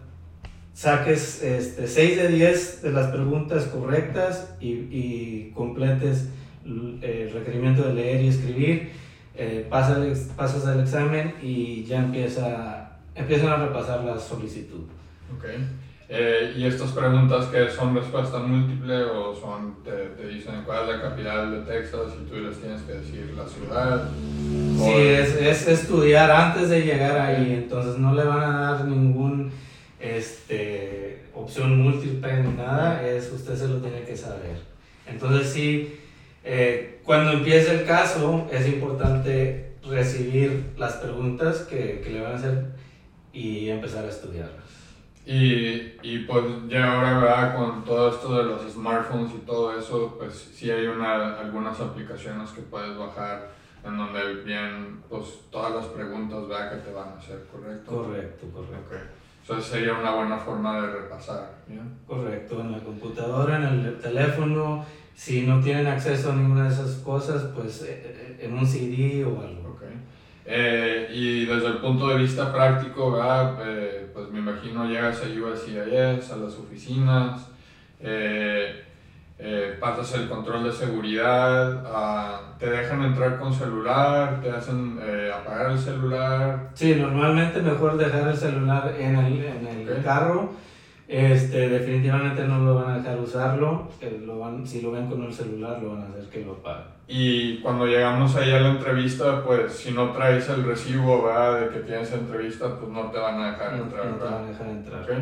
saques 0.73 1.41
este, 1.41 1.87
6 1.87 2.17
de 2.17 2.27
10 2.27 2.81
de 2.81 2.91
las 2.91 3.07
preguntas 3.07 3.63
correctas 3.67 4.53
y, 4.59 4.71
y 4.91 5.51
completes 5.55 6.27
el 6.65 7.31
requerimiento 7.33 7.83
de 7.83 7.93
leer 7.93 8.21
y 8.21 8.27
escribir, 8.27 8.91
eh, 9.35 9.65
pasas, 9.69 10.31
pasas 10.35 10.67
el 10.67 10.81
examen 10.81 11.35
y 11.41 11.85
ya 11.85 11.99
empieza 11.99 12.99
empiezan 13.15 13.53
a 13.53 13.67
repasar 13.67 14.03
la 14.03 14.19
solicitud. 14.19 14.83
Ok. 15.33 15.45
Eh, 16.11 16.55
¿Y 16.57 16.65
estas 16.65 16.91
preguntas 16.91 17.45
que 17.47 17.69
son 17.69 17.95
respuesta 17.95 18.39
múltiple 18.39 19.03
o 19.03 19.35
son, 19.35 19.83
te, 19.83 19.91
te, 19.91 20.27
dicen 20.27 20.63
cuál 20.65 20.89
es 20.89 20.95
la 20.95 21.01
capital 21.03 21.51
de 21.51 21.71
Texas 21.71 22.13
y 22.19 22.27
tú 22.27 22.37
les 22.37 22.57
tienes 22.59 22.81
que 22.81 22.93
decir 22.93 23.35
la 23.37 23.47
ciudad? 23.47 24.09
Sí, 24.75 24.91
es, 24.91 25.35
es, 25.35 25.67
estudiar 25.67 26.31
antes 26.31 26.69
de 26.69 26.81
llegar 26.81 27.15
ahí, 27.15 27.53
entonces 27.53 27.99
no 27.99 28.15
le 28.15 28.23
van 28.23 28.41
a 28.41 28.59
dar 28.59 28.85
ningún 28.85 29.51
este, 29.99 31.25
opción 31.35 31.79
múltiple 31.79 32.41
ni 32.41 32.53
nada, 32.53 33.07
es, 33.07 33.31
usted 33.31 33.55
se 33.55 33.67
lo 33.67 33.77
tiene 33.77 34.01
que 34.01 34.17
saber. 34.17 34.57
Entonces 35.05 35.47
sí, 35.53 35.99
eh, 36.43 37.01
cuando 37.03 37.33
empiece 37.33 37.71
el 37.71 37.85
caso 37.85 38.47
es 38.51 38.67
importante 38.67 39.73
recibir 39.87 40.71
las 40.75 40.93
preguntas 40.93 41.67
que, 41.69 42.01
que 42.03 42.09
le 42.09 42.21
van 42.21 42.31
a 42.31 42.35
hacer 42.35 42.65
y 43.31 43.69
empezar 43.69 44.05
a 44.05 44.09
estudiarlas. 44.09 44.88
Y, 45.31 45.99
y 46.01 46.25
pues 46.27 46.43
ya 46.67 46.91
ahora, 46.91 47.19
¿verdad? 47.19 47.55
Con 47.55 47.85
todo 47.85 48.09
esto 48.09 48.35
de 48.35 48.45
los 48.45 48.73
smartphones 48.73 49.31
y 49.35 49.45
todo 49.45 49.77
eso, 49.77 50.15
pues 50.17 50.33
sí 50.55 50.71
hay 50.71 50.87
una, 50.87 51.39
algunas 51.39 51.79
aplicaciones 51.79 52.49
que 52.49 52.61
puedes 52.63 52.97
bajar 52.97 53.51
en 53.85 53.95
donde 53.95 54.43
vienen 54.43 55.03
pues, 55.07 55.41
todas 55.51 55.75
las 55.75 55.85
preguntas 55.85 56.47
¿verdad? 56.47 56.71
que 56.71 56.77
te 56.77 56.91
van 56.91 57.09
a 57.09 57.17
hacer, 57.19 57.45
¿correcto? 57.51 57.91
Correcto, 57.91 58.47
correcto. 58.51 58.87
Okay. 58.87 59.01
Entonces 59.41 59.71
sería 59.71 59.93
una 59.93 60.15
buena 60.15 60.37
forma 60.39 60.81
de 60.81 60.93
repasar, 60.93 61.57
¿bien? 61.67 61.99
Correcto, 62.07 62.61
en 62.61 62.71
la 62.71 62.79
computadora, 62.79 63.57
en 63.57 63.85
el 63.85 63.99
teléfono, 63.99 64.83
si 65.13 65.43
no 65.43 65.61
tienen 65.61 65.85
acceso 65.85 66.31
a 66.31 66.35
ninguna 66.35 66.63
de 66.63 66.73
esas 66.73 66.95
cosas, 67.05 67.43
pues 67.55 67.83
eh, 67.83 68.01
eh, 68.03 68.39
en 68.41 68.57
un 68.57 68.65
CD 68.65 69.23
o 69.23 69.39
algo. 69.39 69.75
Okay. 69.75 69.89
Eh, 70.51 71.07
y 71.13 71.45
desde 71.45 71.67
el 71.67 71.77
punto 71.77 72.07
de 72.07 72.17
vista 72.17 72.51
práctico, 72.51 73.11
¿verdad? 73.11 73.59
Eh, 73.63 74.08
pues 74.19 74.31
me 74.31 74.39
imagino 74.39 74.85
llegas 74.85 75.21
a 75.21 75.27
USCIS, 75.27 76.31
a 76.31 76.35
las 76.35 76.53
oficinas, 76.55 77.47
eh, 78.01 78.83
eh, 79.37 79.77
pasas 79.79 80.13
el 80.15 80.27
control 80.27 80.65
de 80.65 80.73
seguridad, 80.73 81.85
uh, 81.85 82.59
te 82.59 82.69
dejan 82.69 83.01
entrar 83.03 83.39
con 83.39 83.53
celular, 83.53 84.41
te 84.41 84.51
hacen 84.51 84.99
eh, 85.01 85.31
apagar 85.33 85.71
el 85.71 85.79
celular. 85.79 86.69
Sí, 86.73 86.95
normalmente 86.95 87.61
mejor 87.61 87.95
dejar 87.95 88.27
el 88.27 88.35
celular 88.35 88.93
en 88.99 89.15
el, 89.15 89.45
en 89.45 89.67
el 89.67 89.89
okay. 89.89 90.03
carro. 90.03 90.49
Este, 91.09 91.69
definitivamente 91.69 92.43
no 92.43 92.59
lo 92.59 92.75
van 92.75 92.91
a 92.91 92.97
dejar 92.99 93.19
usarlo. 93.19 93.89
Lo 94.21 94.37
van, 94.37 94.65
si 94.65 94.81
lo 94.81 94.91
ven 94.91 95.07
con 95.07 95.23
el 95.23 95.33
celular, 95.33 95.81
lo 95.81 95.93
van 95.93 96.03
a 96.03 96.05
hacer 96.05 96.29
que 96.29 96.45
lo 96.45 96.51
apaguen. 96.51 96.85
Y 97.07 97.57
cuando 97.61 97.87
llegamos 97.87 98.35
ahí 98.35 98.51
a 98.51 98.59
la 98.59 98.69
entrevista, 98.69 99.43
pues 99.43 99.73
si 99.73 99.91
no 99.91 100.11
traes 100.11 100.47
el 100.49 100.63
recibo 100.63 101.23
¿verdad? 101.23 101.61
de 101.61 101.69
que 101.69 101.79
tienes 101.79 102.13
entrevista, 102.13 102.77
pues 102.77 102.91
no 102.91 103.09
te 103.09 103.17
van 103.17 103.41
a 103.41 103.51
dejar 103.53 103.73
no, 103.73 103.83
entrar. 103.85 104.05
No 104.05 104.15
te 104.17 104.23
van 104.23 104.43
a 104.43 104.47
dejar 104.47 104.67
entrar. 104.67 105.01
Okay. 105.01 105.17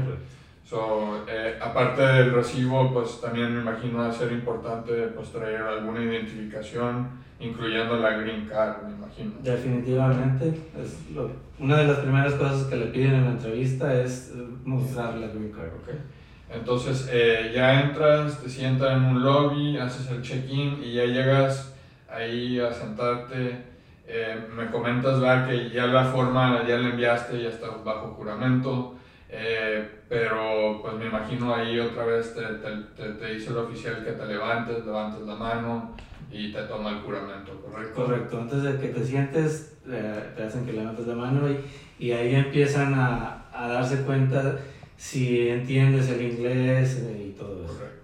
So, 0.65 1.24
eh, 1.29 1.58
aparte 1.62 2.01
del 2.01 2.34
recibo, 2.34 2.91
pues 2.91 3.22
también 3.22 3.56
me 3.56 3.62
imagino 3.62 4.00
va 4.00 4.10
a 4.10 4.12
ser 4.12 4.34
importante 4.34 4.91
pues, 5.15 5.29
traer 5.32 5.62
alguna 5.62 6.03
identificación, 6.03 7.08
incluyendo 7.39 7.98
la 7.98 8.17
Green 8.17 8.46
Card, 8.46 8.84
me 8.84 8.96
imagino. 8.96 9.34
Definitivamente. 9.41 10.48
Es 10.82 11.12
lo, 11.13 11.32
una 11.60 11.77
de 11.77 11.88
las 11.88 12.00
primeras 12.00 12.34
cosas 12.34 12.63
que 12.67 12.75
le 12.75 12.88
piden 12.88 13.15
en 13.15 13.25
la 13.25 13.32
entrevista 13.32 13.94
es 14.01 14.34
mostrar 14.63 15.15
la 15.15 15.27
Green 15.27 15.51
Card. 15.51 15.72
Okay. 15.84 15.96
Entonces, 16.50 17.10
eh, 17.12 17.51
ya 17.53 17.82
entras, 17.82 18.41
te 18.41 18.50
sientas 18.50 18.91
en 18.91 19.03
un 19.03 19.24
lobby, 19.24 19.77
haces 19.77 20.10
el 20.12 20.22
check-in 20.22 20.82
y 20.84 20.94
ya 20.94 21.06
llegas 21.06 21.74
ahí 22.10 22.60
a 22.60 22.72
sentarte. 22.72 23.58
Eh, 24.08 24.48
me 24.56 24.72
comentas 24.72 25.20
¿verdad? 25.20 25.48
que 25.48 25.70
ya 25.70 25.86
la 25.88 26.06
forma 26.06 26.65
ya 26.65 26.77
la 26.77 26.89
enviaste, 26.89 27.41
ya 27.44 27.50
está 27.50 27.67
bajo 27.84 28.13
juramento. 28.13 28.96
Eh, 29.29 29.86
pero 30.07 30.79
pues 30.81 30.93
me 30.96 31.07
imagino 31.07 31.53
ahí 31.53 31.79
otra 31.79 32.05
vez 32.05 32.34
te, 32.34 32.41
te, 32.41 32.69
te, 32.96 33.13
te, 33.13 33.34
dice 33.34 33.51
el 33.51 33.57
oficial 33.57 34.03
que 34.03 34.12
te 34.12 34.25
levantes, 34.25 34.86
levantes 34.86 35.22
la 35.27 35.36
mano 35.36 35.96
y 36.31 36.53
te 36.53 36.62
toma 36.63 36.91
el 36.91 37.00
juramento, 37.00 37.60
¿correcto? 37.62 38.05
Correcto, 38.05 38.39
antes 38.39 38.63
de 38.63 38.77
que 38.79 38.88
te 38.88 39.03
sientes 39.03 39.77
eh, 39.89 40.31
te 40.36 40.43
hacen 40.43 40.65
que 40.65 40.74
levantes 40.74 41.07
la 41.07 41.15
mano 41.15 41.50
y, 41.50 42.05
y 42.05 42.12
ahí 42.12 42.36
empiezan 42.36 42.93
a, 42.93 43.48
a, 43.53 43.67
darse 43.67 44.03
cuenta 44.03 44.60
si 44.96 45.50
entiendes 45.50 46.10
el 46.10 46.22
inglés 46.22 47.03
y 47.03 47.31
todo 47.31 47.65
eso. 47.65 47.74
Correcto. 47.74 47.98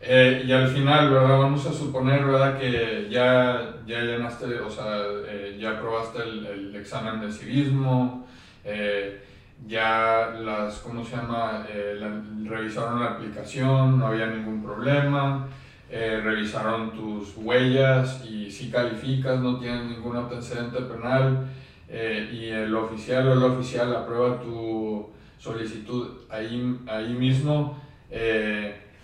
Eh, 0.00 0.44
y 0.46 0.52
al 0.52 0.68
final, 0.68 1.10
¿verdad? 1.10 1.38
Vamos 1.38 1.66
a 1.66 1.72
suponer, 1.72 2.24
¿verdad? 2.24 2.58
Que 2.58 3.08
ya, 3.10 3.76
ya 3.86 4.00
llenaste, 4.00 4.46
o 4.60 4.70
sea, 4.70 5.02
eh, 5.26 5.56
ya 5.58 5.72
aprobaste 5.72 6.22
el, 6.22 6.46
el, 6.46 6.76
examen 6.76 7.20
de 7.20 7.32
civismo, 7.32 8.26
eh, 8.64 9.20
ya 9.66 10.34
las, 10.40 10.78
¿cómo 10.78 11.04
se 11.04 11.16
llama? 11.16 11.66
Eh, 11.68 11.98
revisaron 12.44 13.00
la 13.00 13.10
aplicación, 13.10 13.98
no 13.98 14.06
había 14.06 14.26
ningún 14.26 14.62
problema, 14.62 15.46
eh, 15.90 16.20
revisaron 16.22 16.92
tus 16.92 17.36
huellas 17.36 18.24
y 18.24 18.50
si 18.50 18.70
calificas, 18.70 19.40
no 19.40 19.58
tienes 19.58 19.84
ningún 19.86 20.16
antecedente 20.16 20.80
penal 20.82 21.48
eh, 21.88 22.30
y 22.32 22.48
el 22.48 22.74
oficial 22.74 23.28
o 23.28 23.32
el 23.32 23.42
oficial 23.42 23.94
aprueba 23.94 24.40
tu 24.40 25.10
solicitud 25.38 26.08
ahí, 26.28 26.78
ahí 26.86 27.12
mismo, 27.14 27.78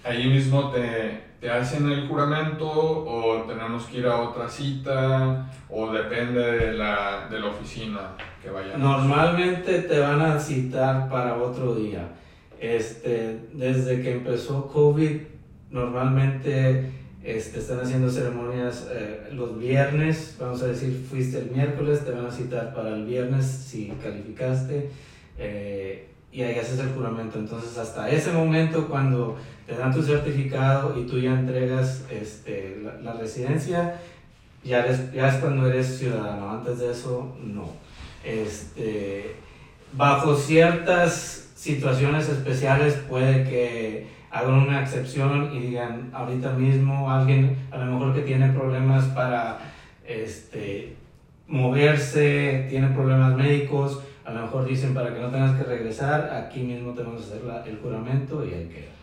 ahí 0.05 0.29
mismo 0.29 0.71
te, 0.71 1.25
te 1.45 1.51
hacen 1.51 1.87
el 1.91 2.09
juramento 2.09 2.67
o 2.67 3.43
tenemos 3.43 3.85
que 3.85 3.99
ir 3.99 4.07
a 4.07 4.19
otra 4.19 4.49
cita 4.49 5.47
o 5.69 5.93
depende 5.93 6.41
de 6.41 6.73
la, 6.73 7.29
de 7.31 7.39
la 7.39 7.49
oficina 7.49 8.01
que 8.43 8.49
vayamos. 8.49 8.79
Normalmente 8.79 9.81
te 9.81 9.99
van 9.99 10.23
a 10.23 10.41
citar 10.41 11.11
para 11.11 11.37
otro 11.37 11.75
día. 11.75 12.09
Este, 12.59 13.41
desde 13.53 14.01
que 14.01 14.13
empezó 14.13 14.69
COVID, 14.69 15.21
normalmente 15.69 16.91
este, 17.23 17.59
están 17.59 17.81
haciendo 17.81 18.09
ceremonias 18.09 18.89
eh, 18.91 19.29
los 19.33 19.59
viernes, 19.59 20.39
vamos 20.41 20.63
a 20.63 20.69
decir, 20.69 21.07
fuiste 21.11 21.41
el 21.41 21.51
miércoles, 21.51 22.07
te 22.07 22.13
van 22.13 22.25
a 22.25 22.31
citar 22.31 22.73
para 22.73 22.89
el 22.89 23.05
viernes 23.05 23.45
si 23.45 23.93
calificaste. 24.03 24.89
Eh, 25.37 26.09
y 26.35 26.43
ahí 26.43 26.59
haces 26.59 26.81
el 26.81 26.91
juramento. 26.91 27.39
Entonces, 27.39 27.79
hasta 27.79 28.11
ese 28.11 28.33
momento, 28.33 28.89
cuando 28.89 29.37
te 29.67 29.77
dan 29.77 29.95
tu 29.95 30.03
certificado 30.03 30.99
y 30.99 31.07
tú 31.07 31.21
ya 31.21 31.31
entregas 31.31 32.05
este, 32.11 32.83
la, 33.03 33.13
residencia, 33.13 34.01
ya, 34.65 34.81
eres, 34.81 35.13
ya 35.13 35.29
es 35.29 35.37
cuando 35.37 35.69
eres 35.69 35.97
ciudadano. 35.97 36.51
Antes 36.51 36.81
de 36.81 36.91
eso, 36.91 37.37
no. 37.41 37.69
Este, 38.25 39.37
bajo 39.93 40.35
ciertas 40.35 41.53
situaciones 41.55 42.29
especiales 42.29 42.95
puede 43.09 43.45
que 43.45 44.09
hagan 44.33 44.55
una 44.55 44.83
excepción 44.83 45.55
y 45.55 45.61
digan, 45.61 46.11
ahorita 46.13 46.51
mismo 46.55 47.13
alguien, 47.13 47.57
a 47.71 47.79
lo 47.79 47.93
mejor 47.93 48.13
que 48.13 48.23
tiene 48.23 48.49
problemas 48.49 49.05
para 49.05 49.61
este, 50.05 50.97
moverse, 51.47 52.67
tiene 52.69 52.89
problemas 52.89 53.37
médicos, 53.37 54.01
a 54.25 54.33
lo 54.33 54.43
mejor 54.43 54.65
dicen 54.65 54.95
para 54.95 55.13
que 55.13 55.21
no 55.21 55.29
tengas 55.29 55.57
que 55.57 55.65
regresar, 55.65 56.31
aquí 56.33 56.61
mismo 56.61 56.95
te 56.95 57.03
vamos 57.03 57.23
a 57.23 57.25
hacer 57.27 57.45
la, 57.45 57.65
el 57.65 57.79
juramento 57.79 58.45
y 58.45 58.55
ahí 58.55 58.69
queda. 58.69 58.95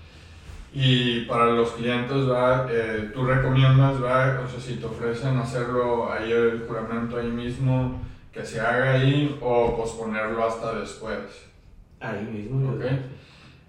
Y 0.74 1.26
para 1.26 1.48
los 1.48 1.72
clientes, 1.72 2.30
¿va? 2.30 2.66
Eh, 2.70 3.12
tú 3.14 3.26
recomiendas, 3.26 4.02
¿va? 4.02 4.42
o 4.44 4.48
sea, 4.48 4.60
si 4.60 4.76
te 4.76 4.86
ofrecen 4.86 5.38
hacerlo 5.38 6.12
ahí 6.12 6.32
el 6.32 6.66
juramento 6.66 7.18
ahí 7.18 7.28
mismo, 7.28 8.02
que 8.32 8.46
se 8.46 8.62
haga 8.62 8.94
ahí 8.94 9.38
o 9.42 9.76
posponerlo 9.76 10.46
hasta 10.46 10.80
después. 10.80 11.20
Ahí 12.00 12.24
mismo. 12.24 12.74
Ok. 12.74 12.86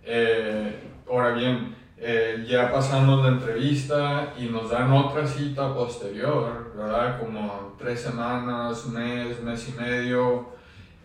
Eh, 0.04 0.80
ahora 1.10 1.32
bien, 1.32 1.74
eh, 1.98 2.46
ya 2.48 2.72
pasamos 2.72 3.22
la 3.24 3.32
entrevista 3.32 4.32
y 4.38 4.46
nos 4.46 4.70
dan 4.70 4.92
otra 4.92 5.26
cita 5.26 5.74
posterior, 5.74 6.72
¿verdad? 6.76 7.20
Como 7.20 7.74
tres 7.78 8.00
semanas, 8.00 8.86
mes, 8.86 9.42
mes 9.42 9.68
y 9.68 9.80
medio. 9.80 10.51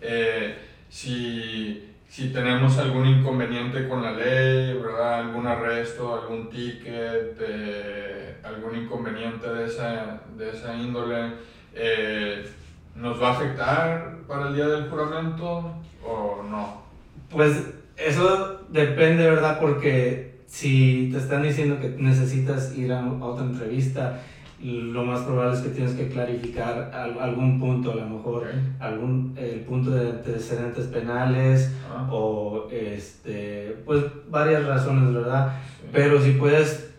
Eh, 0.01 0.57
si, 0.89 1.93
si 2.07 2.29
tenemos 2.29 2.77
algún 2.77 3.05
inconveniente 3.05 3.87
con 3.87 4.01
la 4.03 4.11
ley, 4.13 4.73
¿verdad? 4.77 5.19
Algún 5.19 5.47
arresto, 5.47 6.21
algún 6.21 6.49
ticket, 6.49 7.37
eh, 7.39 8.37
algún 8.43 8.83
inconveniente 8.83 9.47
de 9.47 9.65
esa, 9.65 10.21
de 10.37 10.49
esa 10.49 10.75
índole, 10.75 11.33
eh, 11.73 12.49
¿nos 12.95 13.21
va 13.21 13.29
a 13.29 13.31
afectar 13.33 14.17
para 14.27 14.47
el 14.47 14.55
día 14.55 14.67
del 14.67 14.89
juramento 14.89 15.73
o 16.05 16.43
no? 16.49 16.83
Pues 17.29 17.63
eso 17.97 18.61
depende, 18.69 19.29
¿verdad? 19.29 19.59
Porque 19.59 20.37
si 20.47 21.09
te 21.11 21.17
están 21.17 21.43
diciendo 21.43 21.79
que 21.79 21.89
necesitas 21.89 22.75
ir 22.77 22.93
a, 22.93 23.01
a 23.03 23.25
otra 23.25 23.45
entrevista, 23.45 24.21
lo 24.59 25.03
más 25.03 25.21
probable 25.21 25.55
es 25.55 25.61
que 25.61 25.69
tienes 25.69 25.93
que 25.93 26.07
clarificar 26.07 26.91
algún 26.93 27.59
punto, 27.59 27.91
a 27.91 27.95
lo 27.95 28.09
mejor 28.09 28.43
okay. 28.43 28.75
algún 28.79 29.35
el 29.37 29.59
punto 29.61 29.91
de 29.91 30.09
antecedentes 30.09 30.87
penales 30.87 31.73
ah. 31.91 32.09
o 32.11 32.67
este 32.71 33.77
pues 33.85 34.03
varias 34.29 34.65
razones, 34.65 35.13
¿verdad? 35.13 35.55
Sí. 35.79 35.87
Pero 35.93 36.19
si 36.19 36.31
puedes 36.31 36.89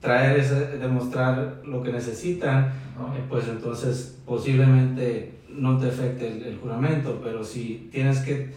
traer 0.00 0.38
ese, 0.38 0.78
demostrar 0.78 1.60
lo 1.64 1.82
que 1.82 1.90
necesitan, 1.90 2.72
ah. 2.96 3.12
eh, 3.16 3.22
pues 3.28 3.48
entonces 3.48 4.18
posiblemente 4.24 5.40
no 5.48 5.76
te 5.76 5.88
afecte 5.88 6.28
el, 6.28 6.42
el, 6.44 6.56
juramento, 6.58 7.20
pero 7.22 7.42
si 7.42 7.88
tienes 7.90 8.20
que 8.20 8.52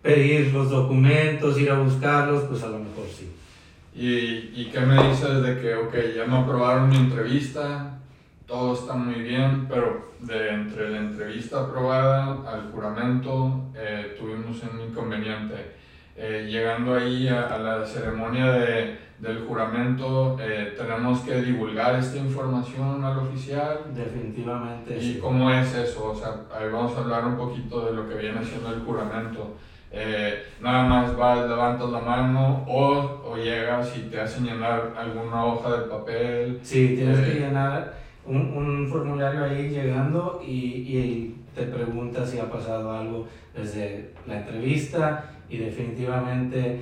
pedir 0.00 0.52
los 0.52 0.70
documentos, 0.70 1.58
ir 1.58 1.70
a 1.72 1.80
buscarlos, 1.80 2.44
pues 2.44 2.62
a 2.62 2.68
lo 2.68 2.78
mejor 2.78 3.06
sí. 3.12 3.28
¿Y, 3.96 4.52
y 4.54 4.70
qué 4.70 4.80
me 4.80 5.08
dices 5.08 5.42
de 5.42 5.58
que, 5.58 5.74
ok, 5.74 5.94
ya 6.14 6.26
me 6.26 6.38
aprobaron 6.38 6.90
mi 6.90 6.96
entrevista, 6.96 7.98
todo 8.46 8.74
está 8.74 8.94
muy 8.94 9.22
bien, 9.22 9.66
pero 9.68 10.12
de 10.20 10.50
entre 10.50 10.90
la 10.90 10.98
entrevista 10.98 11.62
aprobada 11.62 12.42
al 12.46 12.70
juramento 12.72 13.70
eh, 13.74 14.16
tuvimos 14.18 14.62
un 14.62 14.80
inconveniente. 14.82 15.76
Eh, 16.14 16.46
llegando 16.48 16.94
ahí 16.94 17.28
a, 17.28 17.58
la 17.58 17.84
ceremonia 17.84 18.50
de, 18.52 18.98
del 19.18 19.40
juramento, 19.46 20.36
eh, 20.40 20.74
tenemos 20.76 21.20
que 21.20 21.42
divulgar 21.42 21.96
esta 21.96 22.18
información 22.18 23.04
al 23.04 23.18
oficial. 23.18 23.80
Definitivamente. 23.94 24.96
¿Y 24.96 25.18
cómo 25.18 25.50
es 25.50 25.74
eso? 25.74 26.12
O 26.12 26.14
sea, 26.14 26.42
ahí 26.54 26.70
vamos 26.70 26.96
a 26.96 27.00
hablar 27.00 27.26
un 27.26 27.36
poquito 27.36 27.84
de 27.86 27.92
lo 27.92 28.08
que 28.08 28.14
viene 28.14 28.44
siendo 28.44 28.72
el 28.72 28.80
juramento. 28.80 29.56
Nada 30.60 30.88
más 30.88 31.16
vas, 31.16 31.48
levantas 31.48 31.90
la 31.90 32.00
mano 32.00 32.64
o, 32.66 33.22
o, 33.24 33.36
llegas 33.36 33.96
y 33.96 34.10
te 34.10 34.20
hacen 34.20 34.44
llenar 34.44 34.94
alguna 34.96 35.44
hoja 35.44 35.76
de 35.76 35.88
papel. 35.88 36.60
Sí, 36.62 36.94
tienes 36.96 37.20
que 37.20 37.40
llenar 37.40 37.94
un, 38.24 38.36
un, 38.36 38.88
formulario 38.88 39.44
ahí 39.44 39.68
llegando 39.68 40.42
y, 40.44 40.54
y 40.54 41.36
te 41.54 41.62
pregunta 41.62 42.26
si 42.26 42.38
ha 42.38 42.50
pasado 42.50 42.92
algo 42.92 43.26
desde 43.54 44.12
la 44.26 44.38
entrevista 44.38 45.24
y 45.48 45.58
definitivamente 45.58 46.80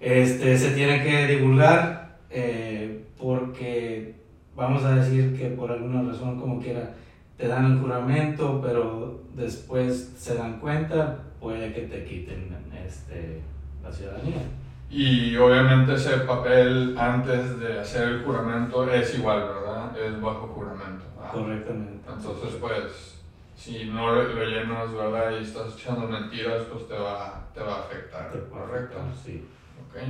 este, 0.00 0.58
se 0.58 0.72
tiene 0.72 1.02
que 1.02 1.26
divulgar 1.28 2.18
eh, 2.28 3.04
porque 3.18 4.14
vamos 4.54 4.84
a 4.84 4.96
decir 4.96 5.38
que 5.38 5.48
por 5.48 5.70
alguna 5.70 6.02
razón 6.02 6.40
como 6.40 6.60
quiera 6.60 6.94
te 7.36 7.48
dan 7.48 7.72
el 7.72 7.78
juramento 7.80 8.60
pero 8.62 9.22
después 9.34 10.14
se 10.16 10.34
dan 10.36 10.60
cuenta 10.60 11.18
puede 11.40 11.72
que 11.72 11.82
te 11.82 12.04
quiten 12.04 12.56
este, 12.86 13.40
la 13.82 13.90
ciudadanía. 13.90 14.42
Y 14.88 15.36
obviamente 15.36 15.94
ese 15.94 16.18
papel 16.18 16.96
antes 16.98 17.58
de 17.58 17.80
hacer 17.80 18.08
el 18.08 18.24
juramento 18.24 18.90
es 18.92 19.18
igual, 19.18 19.40
¿verdad? 19.40 19.98
Es 19.98 20.20
bajo 20.20 20.48
juramento. 20.48 21.04
Correctamente. 21.32 22.10
Entonces, 22.10 22.56
pues, 22.60 23.22
si 23.56 23.86
no 23.86 24.14
lo, 24.14 24.44
llenas, 24.44 24.92
¿verdad? 24.92 25.32
Y 25.32 25.44
estás 25.44 25.74
echando 25.74 26.06
mentiras, 26.06 26.64
pues 26.70 26.86
te 26.86 26.94
va, 26.94 27.48
te 27.54 27.60
va 27.60 27.76
a 27.76 27.80
afectar, 27.80 28.30
¿correcto? 28.50 28.98
Sí. 29.24 29.48
Ok. 29.88 30.02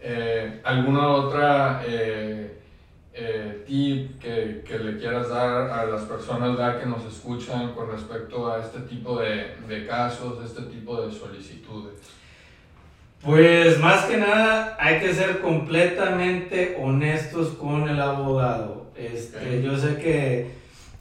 Eh, 0.00 0.60
¿Alguna 0.64 1.08
otra 1.08 1.82
eh, 1.86 2.61
eh, 3.14 3.64
tip 3.66 4.18
que, 4.20 4.62
que, 4.66 4.78
le 4.78 4.98
quieras 4.98 5.28
dar 5.28 5.70
a 5.70 5.84
las 5.84 6.02
personas 6.02 6.56
¿verdad? 6.56 6.80
que 6.80 6.86
nos 6.86 7.04
escuchan 7.04 7.72
con 7.74 7.90
respecto 7.90 8.50
a 8.50 8.60
este 8.60 8.80
tipo 8.80 9.18
de, 9.20 9.54
de 9.68 9.86
casos, 9.86 10.42
este 10.44 10.62
tipo 10.62 11.00
de 11.00 11.12
solicitudes? 11.12 11.94
Pues 13.22 13.78
más 13.78 14.04
que 14.06 14.16
nada 14.16 14.76
hay 14.80 14.98
que 14.98 15.14
ser 15.14 15.40
completamente 15.40 16.76
honestos 16.80 17.50
con 17.50 17.88
el 17.88 18.00
abogado. 18.00 18.86
Este, 18.96 19.62
Yo 19.62 19.76
sé 19.76 19.96
que 19.96 20.50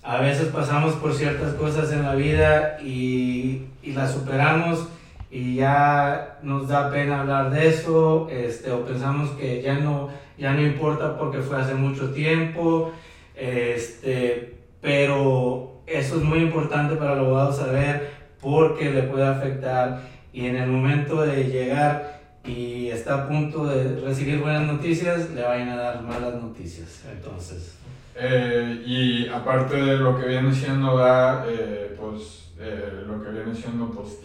a 0.04 0.20
veces 0.20 0.48
pasamos 0.48 0.94
por 0.96 1.14
ciertas 1.14 1.54
cosas 1.56 1.92
en 1.92 2.04
la 2.04 2.16
vida 2.16 2.78
y, 2.82 3.68
y 3.82 3.94
las 3.94 4.14
superamos 4.14 4.88
y 5.32 5.56
ya 5.56 6.40
nos 6.44 6.68
da 6.68 6.92
pena 6.92 7.22
hablar 7.22 7.52
de 7.52 7.70
eso 7.70 8.28
este, 8.30 8.72
o 8.72 8.86
pensamos 8.86 9.30
que 9.32 9.62
ya 9.62 9.76
no, 9.76 10.10
ya 10.38 10.54
no 10.54 10.62
importa 10.62 11.18
porque 11.18 11.40
fue 11.40 11.58
hace 11.58 11.76
mucho 11.76 12.12
tiempo. 12.12 12.92
Este, 13.36 14.56
pero 14.82 15.82
eso 15.88 16.18
es 16.18 16.24
muy 16.24 16.40
importante 16.40 16.96
para 16.96 17.14
el 17.14 17.20
abogado 17.20 17.54
saber 17.54 18.12
porque 18.42 18.92
le 18.92 19.04
puede 19.04 19.26
afectar 19.26 20.02
y 20.34 20.46
en 20.46 20.56
el 20.56 20.70
momento 20.70 21.22
de 21.22 21.44
llegar 21.46 22.22
y 22.44 22.88
está 22.88 23.24
a 23.24 23.28
punto 23.28 23.66
de 23.66 24.00
recibir 24.02 24.40
buenas 24.40 24.64
noticias, 24.64 25.30
le 25.32 25.44
vayan 25.44 25.70
a 25.70 25.76
dar 25.76 26.02
malas 26.02 26.42
noticias. 26.42 27.04
Entonces. 27.12 27.78
Eh, 28.16 28.84
y 28.86 29.28
aparte 29.28 29.76
de 29.76 29.98
lo 29.98 30.20
que 30.20 30.28
viene 30.28 30.54
siendo, 30.54 31.00
eh, 31.48 31.96
pues 32.00 32.52
eh, 32.60 33.04
lo 33.08 33.24
que 33.24 33.30
viene 33.30 33.54
siendo 33.54 33.90
pues, 33.92 34.20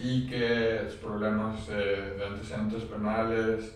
problemas 1.02 1.66
de 1.68 2.24
antecedentes 2.24 2.82
penales, 2.84 3.74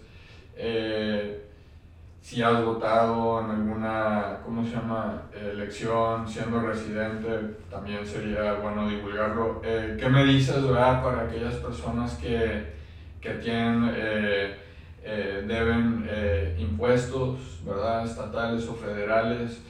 si 2.20 2.42
has 2.42 2.64
votado 2.64 3.40
en 3.40 3.50
alguna, 3.50 4.38
¿cómo 4.44 4.64
se 4.64 4.72
llama?, 4.72 5.22
elección, 5.35 6.28
siendo 6.28 6.61
residente, 6.61 7.28
también 7.70 8.06
sería 8.06 8.54
bueno 8.54 8.88
divulgarlo. 8.88 9.61
¿Qué 9.62 10.09
me 10.11 10.24
dices, 10.24 10.62
verdad, 10.62 11.02
para 11.02 11.22
aquellas 11.22 11.54
personas 11.54 12.14
que 12.14 12.80
que 13.20 13.30
tienen, 13.35 13.90
eh, 13.94 14.56
eh, 15.04 15.44
deben 15.46 16.09
eh, 16.11 16.56
impuestos, 16.59 17.61
¿verdad? 17.64 18.04
Estatales 18.04 18.66
o 18.68 18.74
federales, 18.74 19.61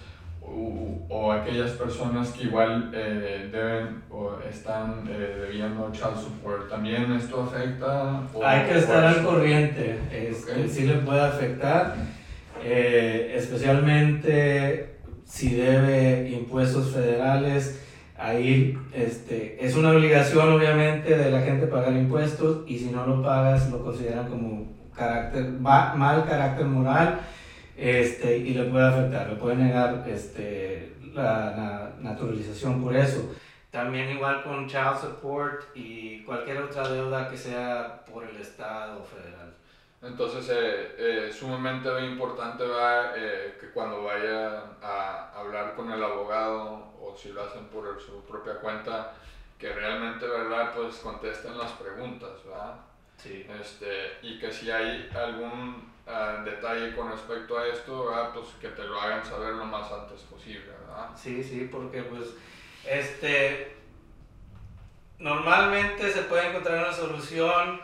o, 0.42 1.32
aquellas 1.32 1.72
personas 1.72 2.30
que 2.30 2.44
igual 2.44 2.90
deben 2.90 4.02
o 4.10 4.36
están 4.48 5.04
debiendo 5.04 5.92
child 5.92 6.16
support. 6.16 6.68
¿También 6.68 7.12
esto 7.12 7.42
afecta? 7.42 8.22
Hay 8.42 8.66
que 8.66 8.78
estar 8.78 9.04
al 9.04 9.24
corriente, 9.24 10.00
este, 10.10 10.68
sí 10.68 10.86
le 10.86 10.94
puede 10.94 11.20
afectar, 11.20 11.94
especialmente 12.64 14.96
si 15.24 15.54
debe 15.54 16.28
impuestos 16.30 16.92
federales 16.92 17.80
ahí 18.18 18.76
este, 18.92 19.64
es 19.64 19.76
una 19.76 19.92
obligación 19.92 20.52
obviamente 20.52 21.16
de 21.16 21.30
la 21.30 21.40
gente 21.40 21.66
pagar 21.66 21.92
impuestos 21.92 22.64
y 22.66 22.78
si 22.78 22.90
no 22.90 23.06
lo 23.06 23.22
pagas 23.22 23.70
lo 23.70 23.82
consideran 23.82 24.28
como 24.28 24.66
carácter, 24.94 25.48
mal 25.50 26.26
carácter 26.28 26.66
moral 26.66 27.20
este, 27.80 28.36
y 28.36 28.52
le 28.52 28.64
puede 28.64 28.86
afectar, 28.86 29.30
le 29.30 29.36
puede 29.36 29.56
negar 29.56 30.04
este, 30.06 30.92
la, 31.14 31.92
naturalización 32.00 32.82
por 32.82 32.94
eso. 32.94 33.34
También 33.70 34.10
igual 34.10 34.42
con 34.42 34.66
child 34.66 34.98
support 35.00 35.64
y 35.74 36.22
cualquier 36.24 36.58
otra 36.58 36.88
deuda 36.88 37.30
que 37.30 37.36
sea 37.36 38.04
por 38.04 38.24
el 38.24 38.36
Estado 38.36 39.02
federal. 39.04 39.54
Entonces, 40.02 40.48
eh, 40.48 40.94
eh, 40.96 41.32
sumamente 41.32 41.88
importante 42.06 42.66
va 42.66 43.12
eh, 43.14 43.58
que 43.60 43.70
cuando 43.70 44.04
vaya 44.04 44.64
a 44.80 45.30
hablar 45.38 45.74
con 45.74 45.92
el 45.92 46.02
abogado 46.02 46.94
o 46.98 47.14
si 47.14 47.30
lo 47.32 47.42
hacen 47.44 47.66
por 47.66 48.00
su 48.00 48.24
propia 48.24 48.54
cuenta, 48.56 49.12
que 49.58 49.70
realmente, 49.74 50.26
¿verdad? 50.26 50.72
Pues 50.74 50.96
contesten 50.96 51.58
las 51.58 51.72
preguntas, 51.72 52.30
¿verdad? 52.46 52.76
Sí. 53.18 53.46
Este, 53.60 54.16
y 54.22 54.38
que 54.38 54.50
si 54.50 54.70
hay 54.70 55.10
algún 55.14 55.92
ah, 56.06 56.40
detalle 56.46 56.94
con 56.96 57.10
respecto 57.10 57.58
a 57.58 57.66
esto, 57.66 58.06
¿verdad? 58.06 58.30
Pues 58.32 58.46
que 58.58 58.68
te 58.68 58.84
lo 58.84 58.98
hagan 58.98 59.22
saber 59.22 59.52
lo 59.52 59.66
más 59.66 59.92
antes 59.92 60.22
posible, 60.22 60.72
¿verdad? 60.86 61.10
Sí, 61.14 61.44
sí, 61.44 61.68
porque 61.70 62.02
pues, 62.04 62.28
este, 62.86 63.76
normalmente 65.18 66.10
se 66.10 66.22
puede 66.22 66.48
encontrar 66.48 66.78
una 66.78 66.92
solución 66.92 67.82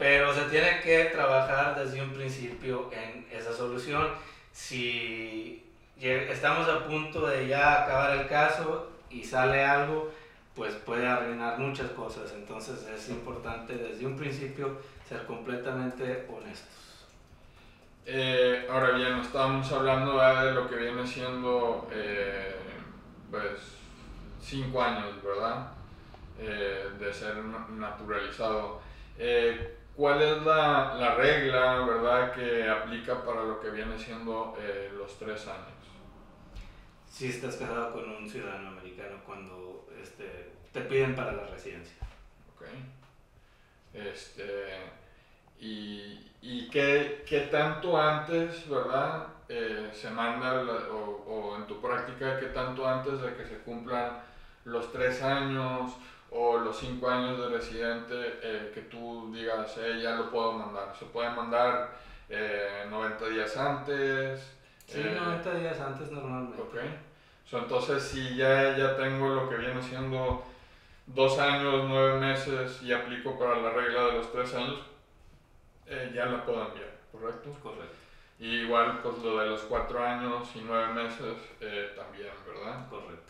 pero 0.00 0.32
se 0.32 0.44
tiene 0.44 0.80
que 0.80 1.10
trabajar 1.12 1.78
desde 1.78 2.00
un 2.00 2.10
principio 2.14 2.90
en 2.90 3.26
esa 3.30 3.52
solución. 3.52 4.08
Si 4.50 5.62
estamos 6.00 6.66
a 6.70 6.86
punto 6.86 7.26
de 7.26 7.46
ya 7.46 7.82
acabar 7.82 8.16
el 8.16 8.26
caso 8.26 8.92
y 9.10 9.22
sale 9.22 9.62
algo, 9.62 10.10
pues 10.54 10.72
puede 10.86 11.06
arruinar 11.06 11.58
muchas 11.58 11.90
cosas. 11.90 12.32
Entonces 12.32 12.82
es 12.88 13.10
importante 13.10 13.74
desde 13.74 14.06
un 14.06 14.16
principio 14.16 14.78
ser 15.06 15.26
completamente 15.26 16.26
honestos. 16.34 17.06
Eh, 18.06 18.66
ahora 18.70 18.92
bien, 18.92 19.18
estamos 19.18 19.70
hablando 19.70 20.18
de 20.18 20.52
lo 20.52 20.66
que 20.66 20.76
viene 20.76 21.06
siendo 21.06 21.86
eh, 21.92 22.56
pues 23.30 23.60
cinco 24.40 24.82
años, 24.82 25.22
¿verdad? 25.22 25.72
Eh, 26.40 26.88
de 26.98 27.12
ser 27.12 27.36
naturalizado. 27.36 28.80
¿Cuál 29.96 30.22
es 30.22 30.42
la, 30.44 30.94
la, 30.94 31.14
regla, 31.14 31.84
verdad, 31.84 32.32
que 32.32 32.68
aplica 32.68 33.22
para 33.24 33.42
lo 33.42 33.60
que 33.60 33.70
viene 33.70 33.98
siendo 33.98 34.56
eh, 34.58 34.90
los 34.96 35.18
tres 35.18 35.46
años? 35.46 35.66
Si 37.08 37.28
estás 37.28 37.56
casado 37.56 37.92
con 37.92 38.08
un 38.08 38.28
ciudadano 38.28 38.68
americano 38.68 39.16
cuando 39.26 39.86
este, 40.00 40.52
te 40.72 40.80
piden 40.82 41.14
para 41.14 41.32
la 41.32 41.44
residencia. 41.44 41.96
Ok. 42.54 42.66
Este, 43.92 44.78
y, 45.58 46.30
y 46.40 46.70
qué, 46.70 47.24
qué, 47.28 47.40
tanto 47.40 48.00
antes, 48.00 48.68
¿verdad? 48.68 49.26
Eh, 49.48 49.90
se 49.92 50.08
manda, 50.10 50.62
o, 50.92 51.24
o 51.26 51.56
en 51.56 51.66
tu 51.66 51.80
práctica, 51.80 52.38
qué 52.38 52.46
tanto 52.46 52.88
antes 52.88 53.20
de 53.20 53.34
que 53.34 53.44
se 53.44 53.58
cumplan 53.58 54.22
los 54.64 54.92
tres 54.92 55.22
años 55.22 55.92
o 56.32 56.58
los 56.58 56.78
cinco 56.78 57.08
años 57.08 57.38
de 57.38 57.48
residente 57.48 58.14
eh, 58.42 58.70
que 58.72 58.82
tú 58.82 59.32
digas, 59.34 59.76
eh, 59.78 60.00
ya 60.02 60.16
lo 60.16 60.30
puedo 60.30 60.52
mandar. 60.52 60.94
Se 60.96 61.06
puede 61.06 61.30
mandar 61.30 61.90
eh, 62.28 62.86
90 62.88 63.28
días 63.28 63.56
antes. 63.56 64.56
Sí, 64.86 65.02
90 65.02 65.52
eh, 65.52 65.60
días 65.60 65.80
antes 65.80 66.10
normalmente. 66.10 66.62
Ok. 66.62 66.76
entonces, 67.52 68.02
si 68.02 68.36
ya, 68.36 68.76
ya 68.76 68.96
tengo 68.96 69.28
lo 69.28 69.48
que 69.48 69.56
viene 69.56 69.82
siendo 69.82 70.44
dos 71.06 71.38
años, 71.38 71.86
nueve 71.88 72.20
meses 72.20 72.82
y 72.82 72.92
aplico 72.92 73.38
para 73.38 73.56
la 73.56 73.70
regla 73.70 74.06
de 74.06 74.12
los 74.12 74.32
tres 74.32 74.54
años, 74.54 74.80
eh, 75.86 76.12
ya 76.14 76.26
la 76.26 76.44
puedo 76.44 76.66
enviar, 76.66 76.90
¿correcto? 77.10 77.50
Correcto. 77.62 77.96
Y 78.38 78.60
igual, 78.60 79.00
pues 79.02 79.18
lo 79.18 79.38
de 79.38 79.46
los 79.46 79.60
cuatro 79.62 80.02
años 80.02 80.48
y 80.54 80.62
nueve 80.64 80.94
meses 80.94 81.36
eh, 81.60 81.92
también, 81.96 82.32
¿verdad? 82.46 82.88
Correcto. 82.88 83.29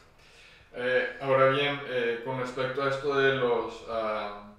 Eh, 0.75 1.17
ahora 1.21 1.49
bien, 1.49 1.81
eh, 1.89 2.23
con 2.25 2.39
respecto 2.39 2.83
a 2.83 2.91
esto 2.91 3.19
de 3.19 3.35
los, 3.35 3.85
ah, 3.89 4.53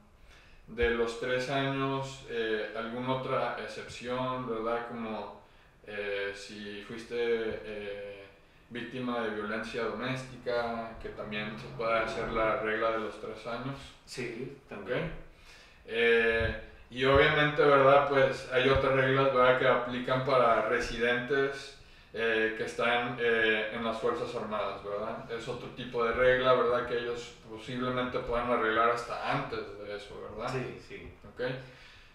de 0.68 0.90
los 0.92 1.20
tres 1.20 1.50
años, 1.50 2.26
eh, 2.30 2.74
¿alguna 2.76 3.16
otra 3.16 3.58
excepción, 3.62 4.50
verdad? 4.50 4.88
Como 4.90 5.42
eh, 5.88 6.32
si 6.36 6.84
fuiste 6.88 7.16
eh, 7.18 8.26
víctima 8.70 9.22
de 9.22 9.32
violencia 9.32 9.84
doméstica, 9.84 10.92
que 11.02 11.10
también 11.10 11.58
se 11.58 11.68
puede 11.78 12.00
hacer 12.00 12.30
la 12.30 12.58
regla 12.58 12.92
de 12.92 13.00
los 13.00 13.20
tres 13.20 13.46
años. 13.48 13.78
Sí, 14.06 14.58
también. 14.70 15.12
Eh, 15.86 16.62
y 16.90 17.06
obviamente, 17.06 17.64
¿verdad? 17.64 18.10
Pues 18.10 18.50
hay 18.52 18.68
otras 18.70 18.94
reglas, 18.94 19.34
¿verdad? 19.34 19.60
Que 19.60 19.68
aplican 19.68 20.26
para 20.26 20.68
residentes 20.68 21.81
eh, 22.14 22.56
que 22.58 22.66
están 22.66 23.16
eh, 23.20 23.72
en 23.74 23.84
las 23.86 23.98
Fuerzas 24.00 24.34
Armadas, 24.36 24.84
¿verdad? 24.84 25.32
Es 25.32 25.48
otro 25.48 25.70
tipo 25.70 26.04
de 26.04 26.12
regla, 26.14 26.54
¿verdad? 26.54 26.88
Que 26.88 26.98
ellos 27.00 27.34
posiblemente 27.50 28.20
puedan 28.20 28.52
arreglar 28.52 28.90
hasta 28.92 29.32
antes 29.32 29.60
de 29.80 29.96
eso, 29.96 30.22
¿verdad? 30.30 30.52
Sí, 30.54 30.78
sí. 30.88 31.12
¿Ok? 31.34 31.42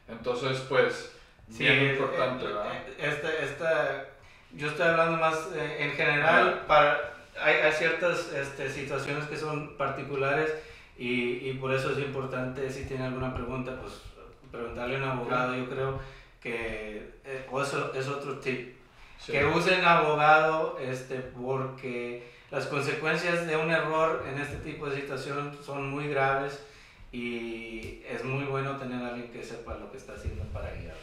Entonces, 0.09 0.61
pues, 0.69 1.13
Sí, 1.51 1.63
bien 1.65 1.79
eh, 1.79 1.91
importante, 1.93 2.45
eh, 2.45 2.49
¿verdad? 2.49 2.73
eh, 2.75 2.95
Esta, 2.99 3.33
esta, 3.35 4.05
yo 4.53 4.69
estoy 4.69 4.87
hablando 4.87 5.17
más 5.19 5.49
eh, 5.55 5.77
en 5.81 5.93
general, 5.93 6.65
para, 6.67 7.15
hay, 7.41 7.55
hay 7.57 7.73
ciertas 7.73 8.33
este, 8.33 8.69
situaciones 8.69 9.25
que 9.27 9.37
son 9.37 9.77
particulares 9.77 10.53
y, 10.99 11.49
y 11.49 11.53
por 11.55 11.73
eso 11.73 11.93
es 11.93 11.99
importante, 11.99 12.69
si 12.71 12.85
tiene 12.85 13.07
alguna 13.07 13.35
pregunta, 13.35 13.79
pues 13.81 14.03
preguntarle 14.51 14.97
a 14.97 14.99
un 14.99 15.05
abogado, 15.05 15.55
yo 15.55 15.69
creo 15.69 16.01
que, 16.41 17.11
o 17.51 17.63
eso 17.63 17.93
es 17.95 18.09
otro 18.09 18.39
tip, 18.39 18.77
Sí. 19.19 19.33
que 19.33 19.45
usen 19.45 19.85
abogado 19.85 20.79
este, 20.79 21.17
porque 21.17 22.31
las 22.51 22.67
consecuencias 22.67 23.47
de 23.47 23.57
un 23.57 23.71
error 23.71 24.25
en 24.29 24.41
este 24.41 24.57
tipo 24.59 24.89
de 24.89 24.97
situación 25.01 25.57
son 25.65 25.91
muy 25.91 26.09
graves 26.09 26.65
y 27.13 28.03
es 28.09 28.25
muy 28.25 28.45
bueno 28.45 28.77
tener 28.77 29.03
a 29.03 29.09
alguien 29.09 29.31
que 29.33 29.43
sepa 29.43 29.75
lo 29.75 29.91
que 29.91 29.97
está 29.97 30.15
haciendo 30.15 30.45
para 30.53 30.71
guiar. 30.73 30.95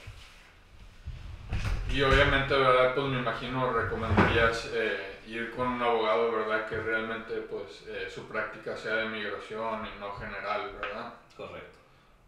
Y 1.91 2.01
obviamente, 2.01 2.53
¿verdad? 2.55 2.95
Pues 2.95 3.07
me 3.07 3.19
imagino 3.19 3.71
recomendarías 3.71 4.69
eh, 4.73 5.19
ir 5.27 5.51
con 5.51 5.67
un 5.67 5.81
abogado, 5.81 6.31
¿verdad? 6.31 6.67
Que 6.67 6.77
realmente, 6.77 7.35
pues, 7.41 7.83
eh, 7.87 8.09
su 8.13 8.27
práctica 8.27 8.75
sea 8.75 8.95
de 8.95 9.09
migración 9.09 9.85
y 9.85 9.99
no 9.99 10.11
general, 10.13 10.71
¿verdad? 10.81 11.13
Correcto. 11.37 11.79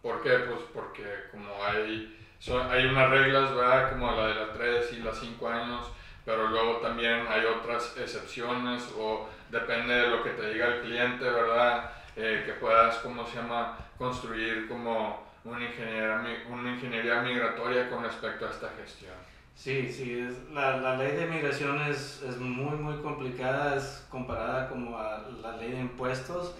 ¿Por 0.01 0.21
qué? 0.21 0.37
Pues 0.39 0.59
porque 0.71 1.03
como 1.31 1.63
hay, 1.63 2.24
son, 2.45 2.71
hay 2.71 2.85
unas 2.85 3.09
reglas, 3.09 3.55
¿verdad? 3.55 3.89
Como 3.89 4.11
la 4.11 4.27
de 4.27 4.35
las 4.35 4.53
3 4.53 4.93
y 4.93 4.99
las 4.99 5.17
5 5.17 5.49
años, 5.49 5.87
pero 6.23 6.47
luego 6.47 6.77
también 6.77 7.25
hay 7.27 7.43
otras 7.43 7.95
excepciones 7.97 8.83
o 8.95 9.27
depende 9.49 9.95
de 9.95 10.07
lo 10.09 10.21
que 10.23 10.29
te 10.29 10.53
diga 10.53 10.67
el 10.67 10.81
cliente, 10.81 11.23
¿verdad? 11.23 11.91
Eh, 12.15 12.43
que 12.45 12.53
puedas, 12.53 12.97
¿cómo 12.97 13.25
se 13.25 13.37
llama? 13.37 13.75
Construir 13.97 14.67
como 14.67 15.25
una 15.43 15.65
ingeniería, 15.65 16.21
una 16.47 16.71
ingeniería 16.71 17.21
migratoria 17.21 17.89
con 17.89 18.03
respecto 18.03 18.45
a 18.45 18.51
esta 18.51 18.69
gestión. 18.79 19.15
Sí, 19.55 19.91
sí, 19.91 20.19
es, 20.19 20.51
la, 20.53 20.77
la 20.77 20.97
ley 20.97 21.15
de 21.15 21.25
migración 21.25 21.81
es, 21.81 22.21
es 22.21 22.37
muy, 22.37 22.77
muy 22.77 23.01
complicada, 23.01 23.75
es 23.75 24.05
comparada 24.11 24.69
como 24.69 24.99
a 24.99 25.25
la 25.41 25.57
ley 25.57 25.71
de 25.71 25.79
impuestos, 25.79 26.55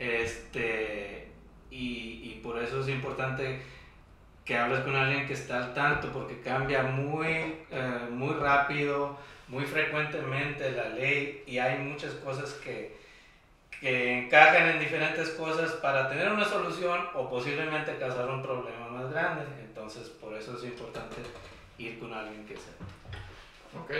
este, 0.00 1.30
y, 1.70 2.22
y 2.24 2.40
por 2.42 2.60
eso 2.60 2.80
es 2.80 2.88
importante 2.88 3.62
que 4.48 4.56
hables 4.56 4.80
con 4.80 4.96
alguien 4.96 5.26
que 5.26 5.34
está 5.34 5.58
al 5.58 5.74
tanto, 5.74 6.10
porque 6.10 6.40
cambia 6.40 6.82
muy, 6.82 7.26
eh, 7.70 8.08
muy 8.10 8.32
rápido, 8.32 9.14
muy 9.46 9.66
frecuentemente 9.66 10.70
la 10.70 10.88
ley, 10.88 11.44
y 11.46 11.58
hay 11.58 11.78
muchas 11.80 12.14
cosas 12.14 12.54
que, 12.54 12.96
que 13.78 14.20
encajan 14.20 14.70
en 14.70 14.80
diferentes 14.80 15.28
cosas 15.32 15.72
para 15.72 16.08
tener 16.08 16.32
una 16.32 16.46
solución 16.46 16.98
o 17.14 17.28
posiblemente 17.28 17.98
causar 17.98 18.26
un 18.30 18.42
problema 18.42 18.88
más 18.88 19.10
grande, 19.10 19.44
entonces 19.60 20.08
por 20.08 20.32
eso 20.32 20.56
es 20.56 20.64
importante 20.64 21.16
ir 21.76 21.98
con 21.98 22.14
alguien 22.14 22.46
que 22.46 22.56
sepa. 22.56 22.86
Ok, 23.82 23.90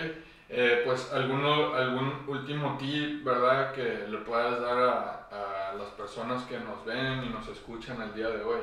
eh, 0.48 0.80
pues 0.82 1.12
alguno, 1.12 1.74
algún 1.74 2.24
último 2.26 2.78
tip, 2.78 3.22
¿verdad? 3.22 3.74
Que 3.74 4.06
le 4.08 4.16
puedas 4.18 4.58
dar 4.62 4.78
a, 4.78 5.70
a 5.70 5.74
las 5.74 5.90
personas 5.90 6.44
que 6.44 6.58
nos 6.58 6.86
ven 6.86 7.22
y 7.22 7.28
nos 7.28 7.46
escuchan 7.48 8.00
el 8.00 8.14
día 8.14 8.30
de 8.30 8.42
hoy. 8.42 8.60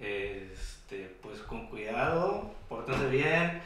Este, 0.00 1.16
pues 1.22 1.40
con 1.40 1.66
cuidado, 1.68 2.54
pórtense 2.68 3.08
bien, 3.08 3.62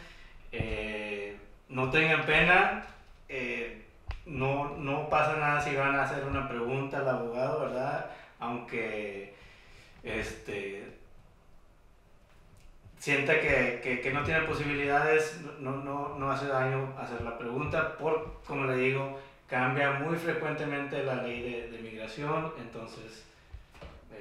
eh, 0.52 1.36
no 1.68 1.90
tengan 1.90 2.24
pena, 2.24 2.84
eh, 3.28 3.84
no, 4.26 4.76
no 4.76 5.08
pasa 5.08 5.36
nada 5.36 5.60
si 5.60 5.74
van 5.74 5.96
a 5.96 6.04
hacer 6.04 6.24
una 6.24 6.48
pregunta 6.48 6.98
al 6.98 7.08
abogado, 7.08 7.60
¿verdad? 7.60 8.10
Aunque 8.38 9.34
este, 10.04 10.84
sienta 12.98 13.40
que, 13.40 13.80
que, 13.82 14.00
que 14.00 14.12
no 14.12 14.22
tiene 14.22 14.42
posibilidades, 14.42 15.40
no, 15.58 15.76
no, 15.78 16.16
no 16.16 16.30
hace 16.30 16.46
daño 16.46 16.94
hacer 16.98 17.22
la 17.22 17.38
pregunta, 17.38 17.96
por, 17.98 18.40
como 18.46 18.66
le 18.66 18.76
digo, 18.76 19.18
cambia 19.48 19.92
muy 19.92 20.16
frecuentemente 20.16 21.02
la 21.02 21.22
ley 21.22 21.42
de, 21.42 21.70
de 21.70 21.78
migración, 21.78 22.52
entonces 22.60 23.24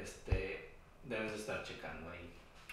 este, 0.02 0.69
debes 1.10 1.34
estar 1.34 1.64
checando 1.64 2.10
ahí 2.12 2.30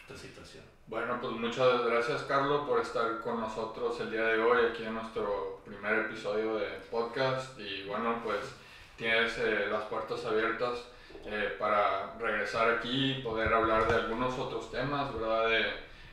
tu 0.07 0.17
situación. 0.17 0.63
Bueno, 0.87 1.19
pues 1.21 1.33
muchas 1.33 1.85
gracias 1.87 2.23
Carlos 2.25 2.69
por 2.69 2.81
estar 2.81 3.21
con 3.23 3.41
nosotros 3.41 3.99
el 4.01 4.11
día 4.11 4.25
de 4.25 4.41
hoy 4.41 4.67
aquí 4.67 4.85
en 4.85 4.95
nuestro 4.95 5.61
primer 5.65 6.01
episodio 6.01 6.57
de 6.57 6.67
podcast 6.91 7.59
y 7.59 7.85
bueno, 7.85 8.21
pues 8.23 8.55
tienes 8.97 9.37
eh, 9.39 9.67
las 9.71 9.85
puertas 9.85 10.25
abiertas 10.25 10.85
eh, 11.25 11.57
para 11.59 12.15
regresar 12.19 12.71
aquí 12.71 13.13
y 13.13 13.23
poder 13.23 13.53
hablar 13.53 13.89
de 13.89 13.95
algunos 13.95 14.39
otros 14.39 14.71
temas, 14.71 15.13
¿verdad? 15.13 15.49
De, 15.49 15.65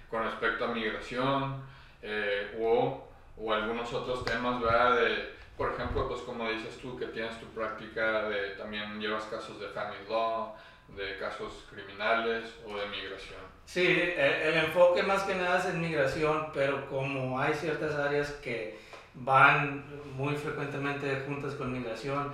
con 0.09 0.23
respecto 0.23 0.65
a 0.65 0.67
migración 0.69 1.61
eh, 2.01 2.57
o, 2.59 3.05
o 3.37 3.53
algunos 3.53 3.93
otros 3.93 4.25
temas, 4.25 4.59
¿verdad? 4.59 4.95
De, 4.95 5.33
por 5.55 5.73
ejemplo, 5.73 6.07
pues 6.07 6.21
como 6.21 6.49
dices 6.49 6.79
tú 6.81 6.97
que 6.97 7.07
tienes 7.07 7.39
tu 7.39 7.45
práctica 7.47 8.27
de 8.27 8.51
también 8.51 8.99
llevas 8.99 9.25
casos 9.25 9.59
de 9.59 9.67
family 9.67 10.07
law, 10.09 10.55
de 10.89 11.17
casos 11.17 11.65
criminales 11.71 12.53
o 12.65 12.75
de 12.75 12.85
migración. 12.87 13.39
Sí, 13.65 13.85
el, 13.87 14.19
el 14.19 14.65
enfoque 14.65 15.03
más 15.03 15.23
que 15.23 15.35
nada 15.35 15.59
es 15.59 15.65
en 15.65 15.81
migración, 15.81 16.47
pero 16.53 16.87
como 16.89 17.39
hay 17.39 17.53
ciertas 17.53 17.95
áreas 17.95 18.31
que 18.43 18.77
van 19.15 19.85
muy 20.15 20.35
frecuentemente 20.35 21.23
juntas 21.25 21.55
con 21.55 21.71
migración, 21.71 22.31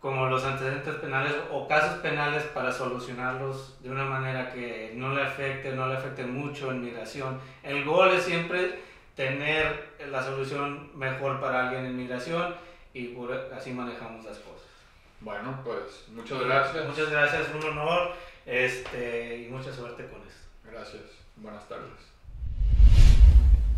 como 0.00 0.26
los 0.26 0.44
antecedentes 0.44 0.94
penales 0.94 1.34
o 1.50 1.68
casos 1.68 1.98
penales 1.98 2.42
para 2.54 2.72
solucionarlos 2.72 3.82
de 3.82 3.90
una 3.90 4.04
manera 4.04 4.50
que 4.50 4.92
no 4.94 5.14
le 5.14 5.22
afecte, 5.22 5.72
no 5.72 5.88
le 5.88 5.96
afecte 5.96 6.24
mucho 6.24 6.70
en 6.70 6.82
migración. 6.82 7.38
El 7.62 7.84
gol 7.84 8.10
es 8.14 8.24
siempre 8.24 8.78
tener 9.14 9.90
la 10.10 10.22
solución 10.22 10.90
mejor 10.98 11.38
para 11.38 11.66
alguien 11.68 11.84
en 11.84 11.96
migración 11.96 12.54
y 12.94 13.08
por, 13.08 13.32
así 13.54 13.72
manejamos 13.72 14.24
las 14.24 14.38
cosas. 14.38 14.49
Bueno, 15.20 15.60
pues 15.64 16.08
muchas 16.08 16.40
gracias. 16.40 16.86
Muchas 16.86 17.10
gracias, 17.10 17.48
un 17.54 17.64
honor 17.64 18.12
este, 18.46 19.38
y 19.38 19.48
mucha 19.48 19.72
suerte 19.72 20.06
con 20.08 20.20
esto. 20.22 20.48
Gracias. 20.64 21.02
Buenas 21.36 21.68
tardes. 21.68 22.09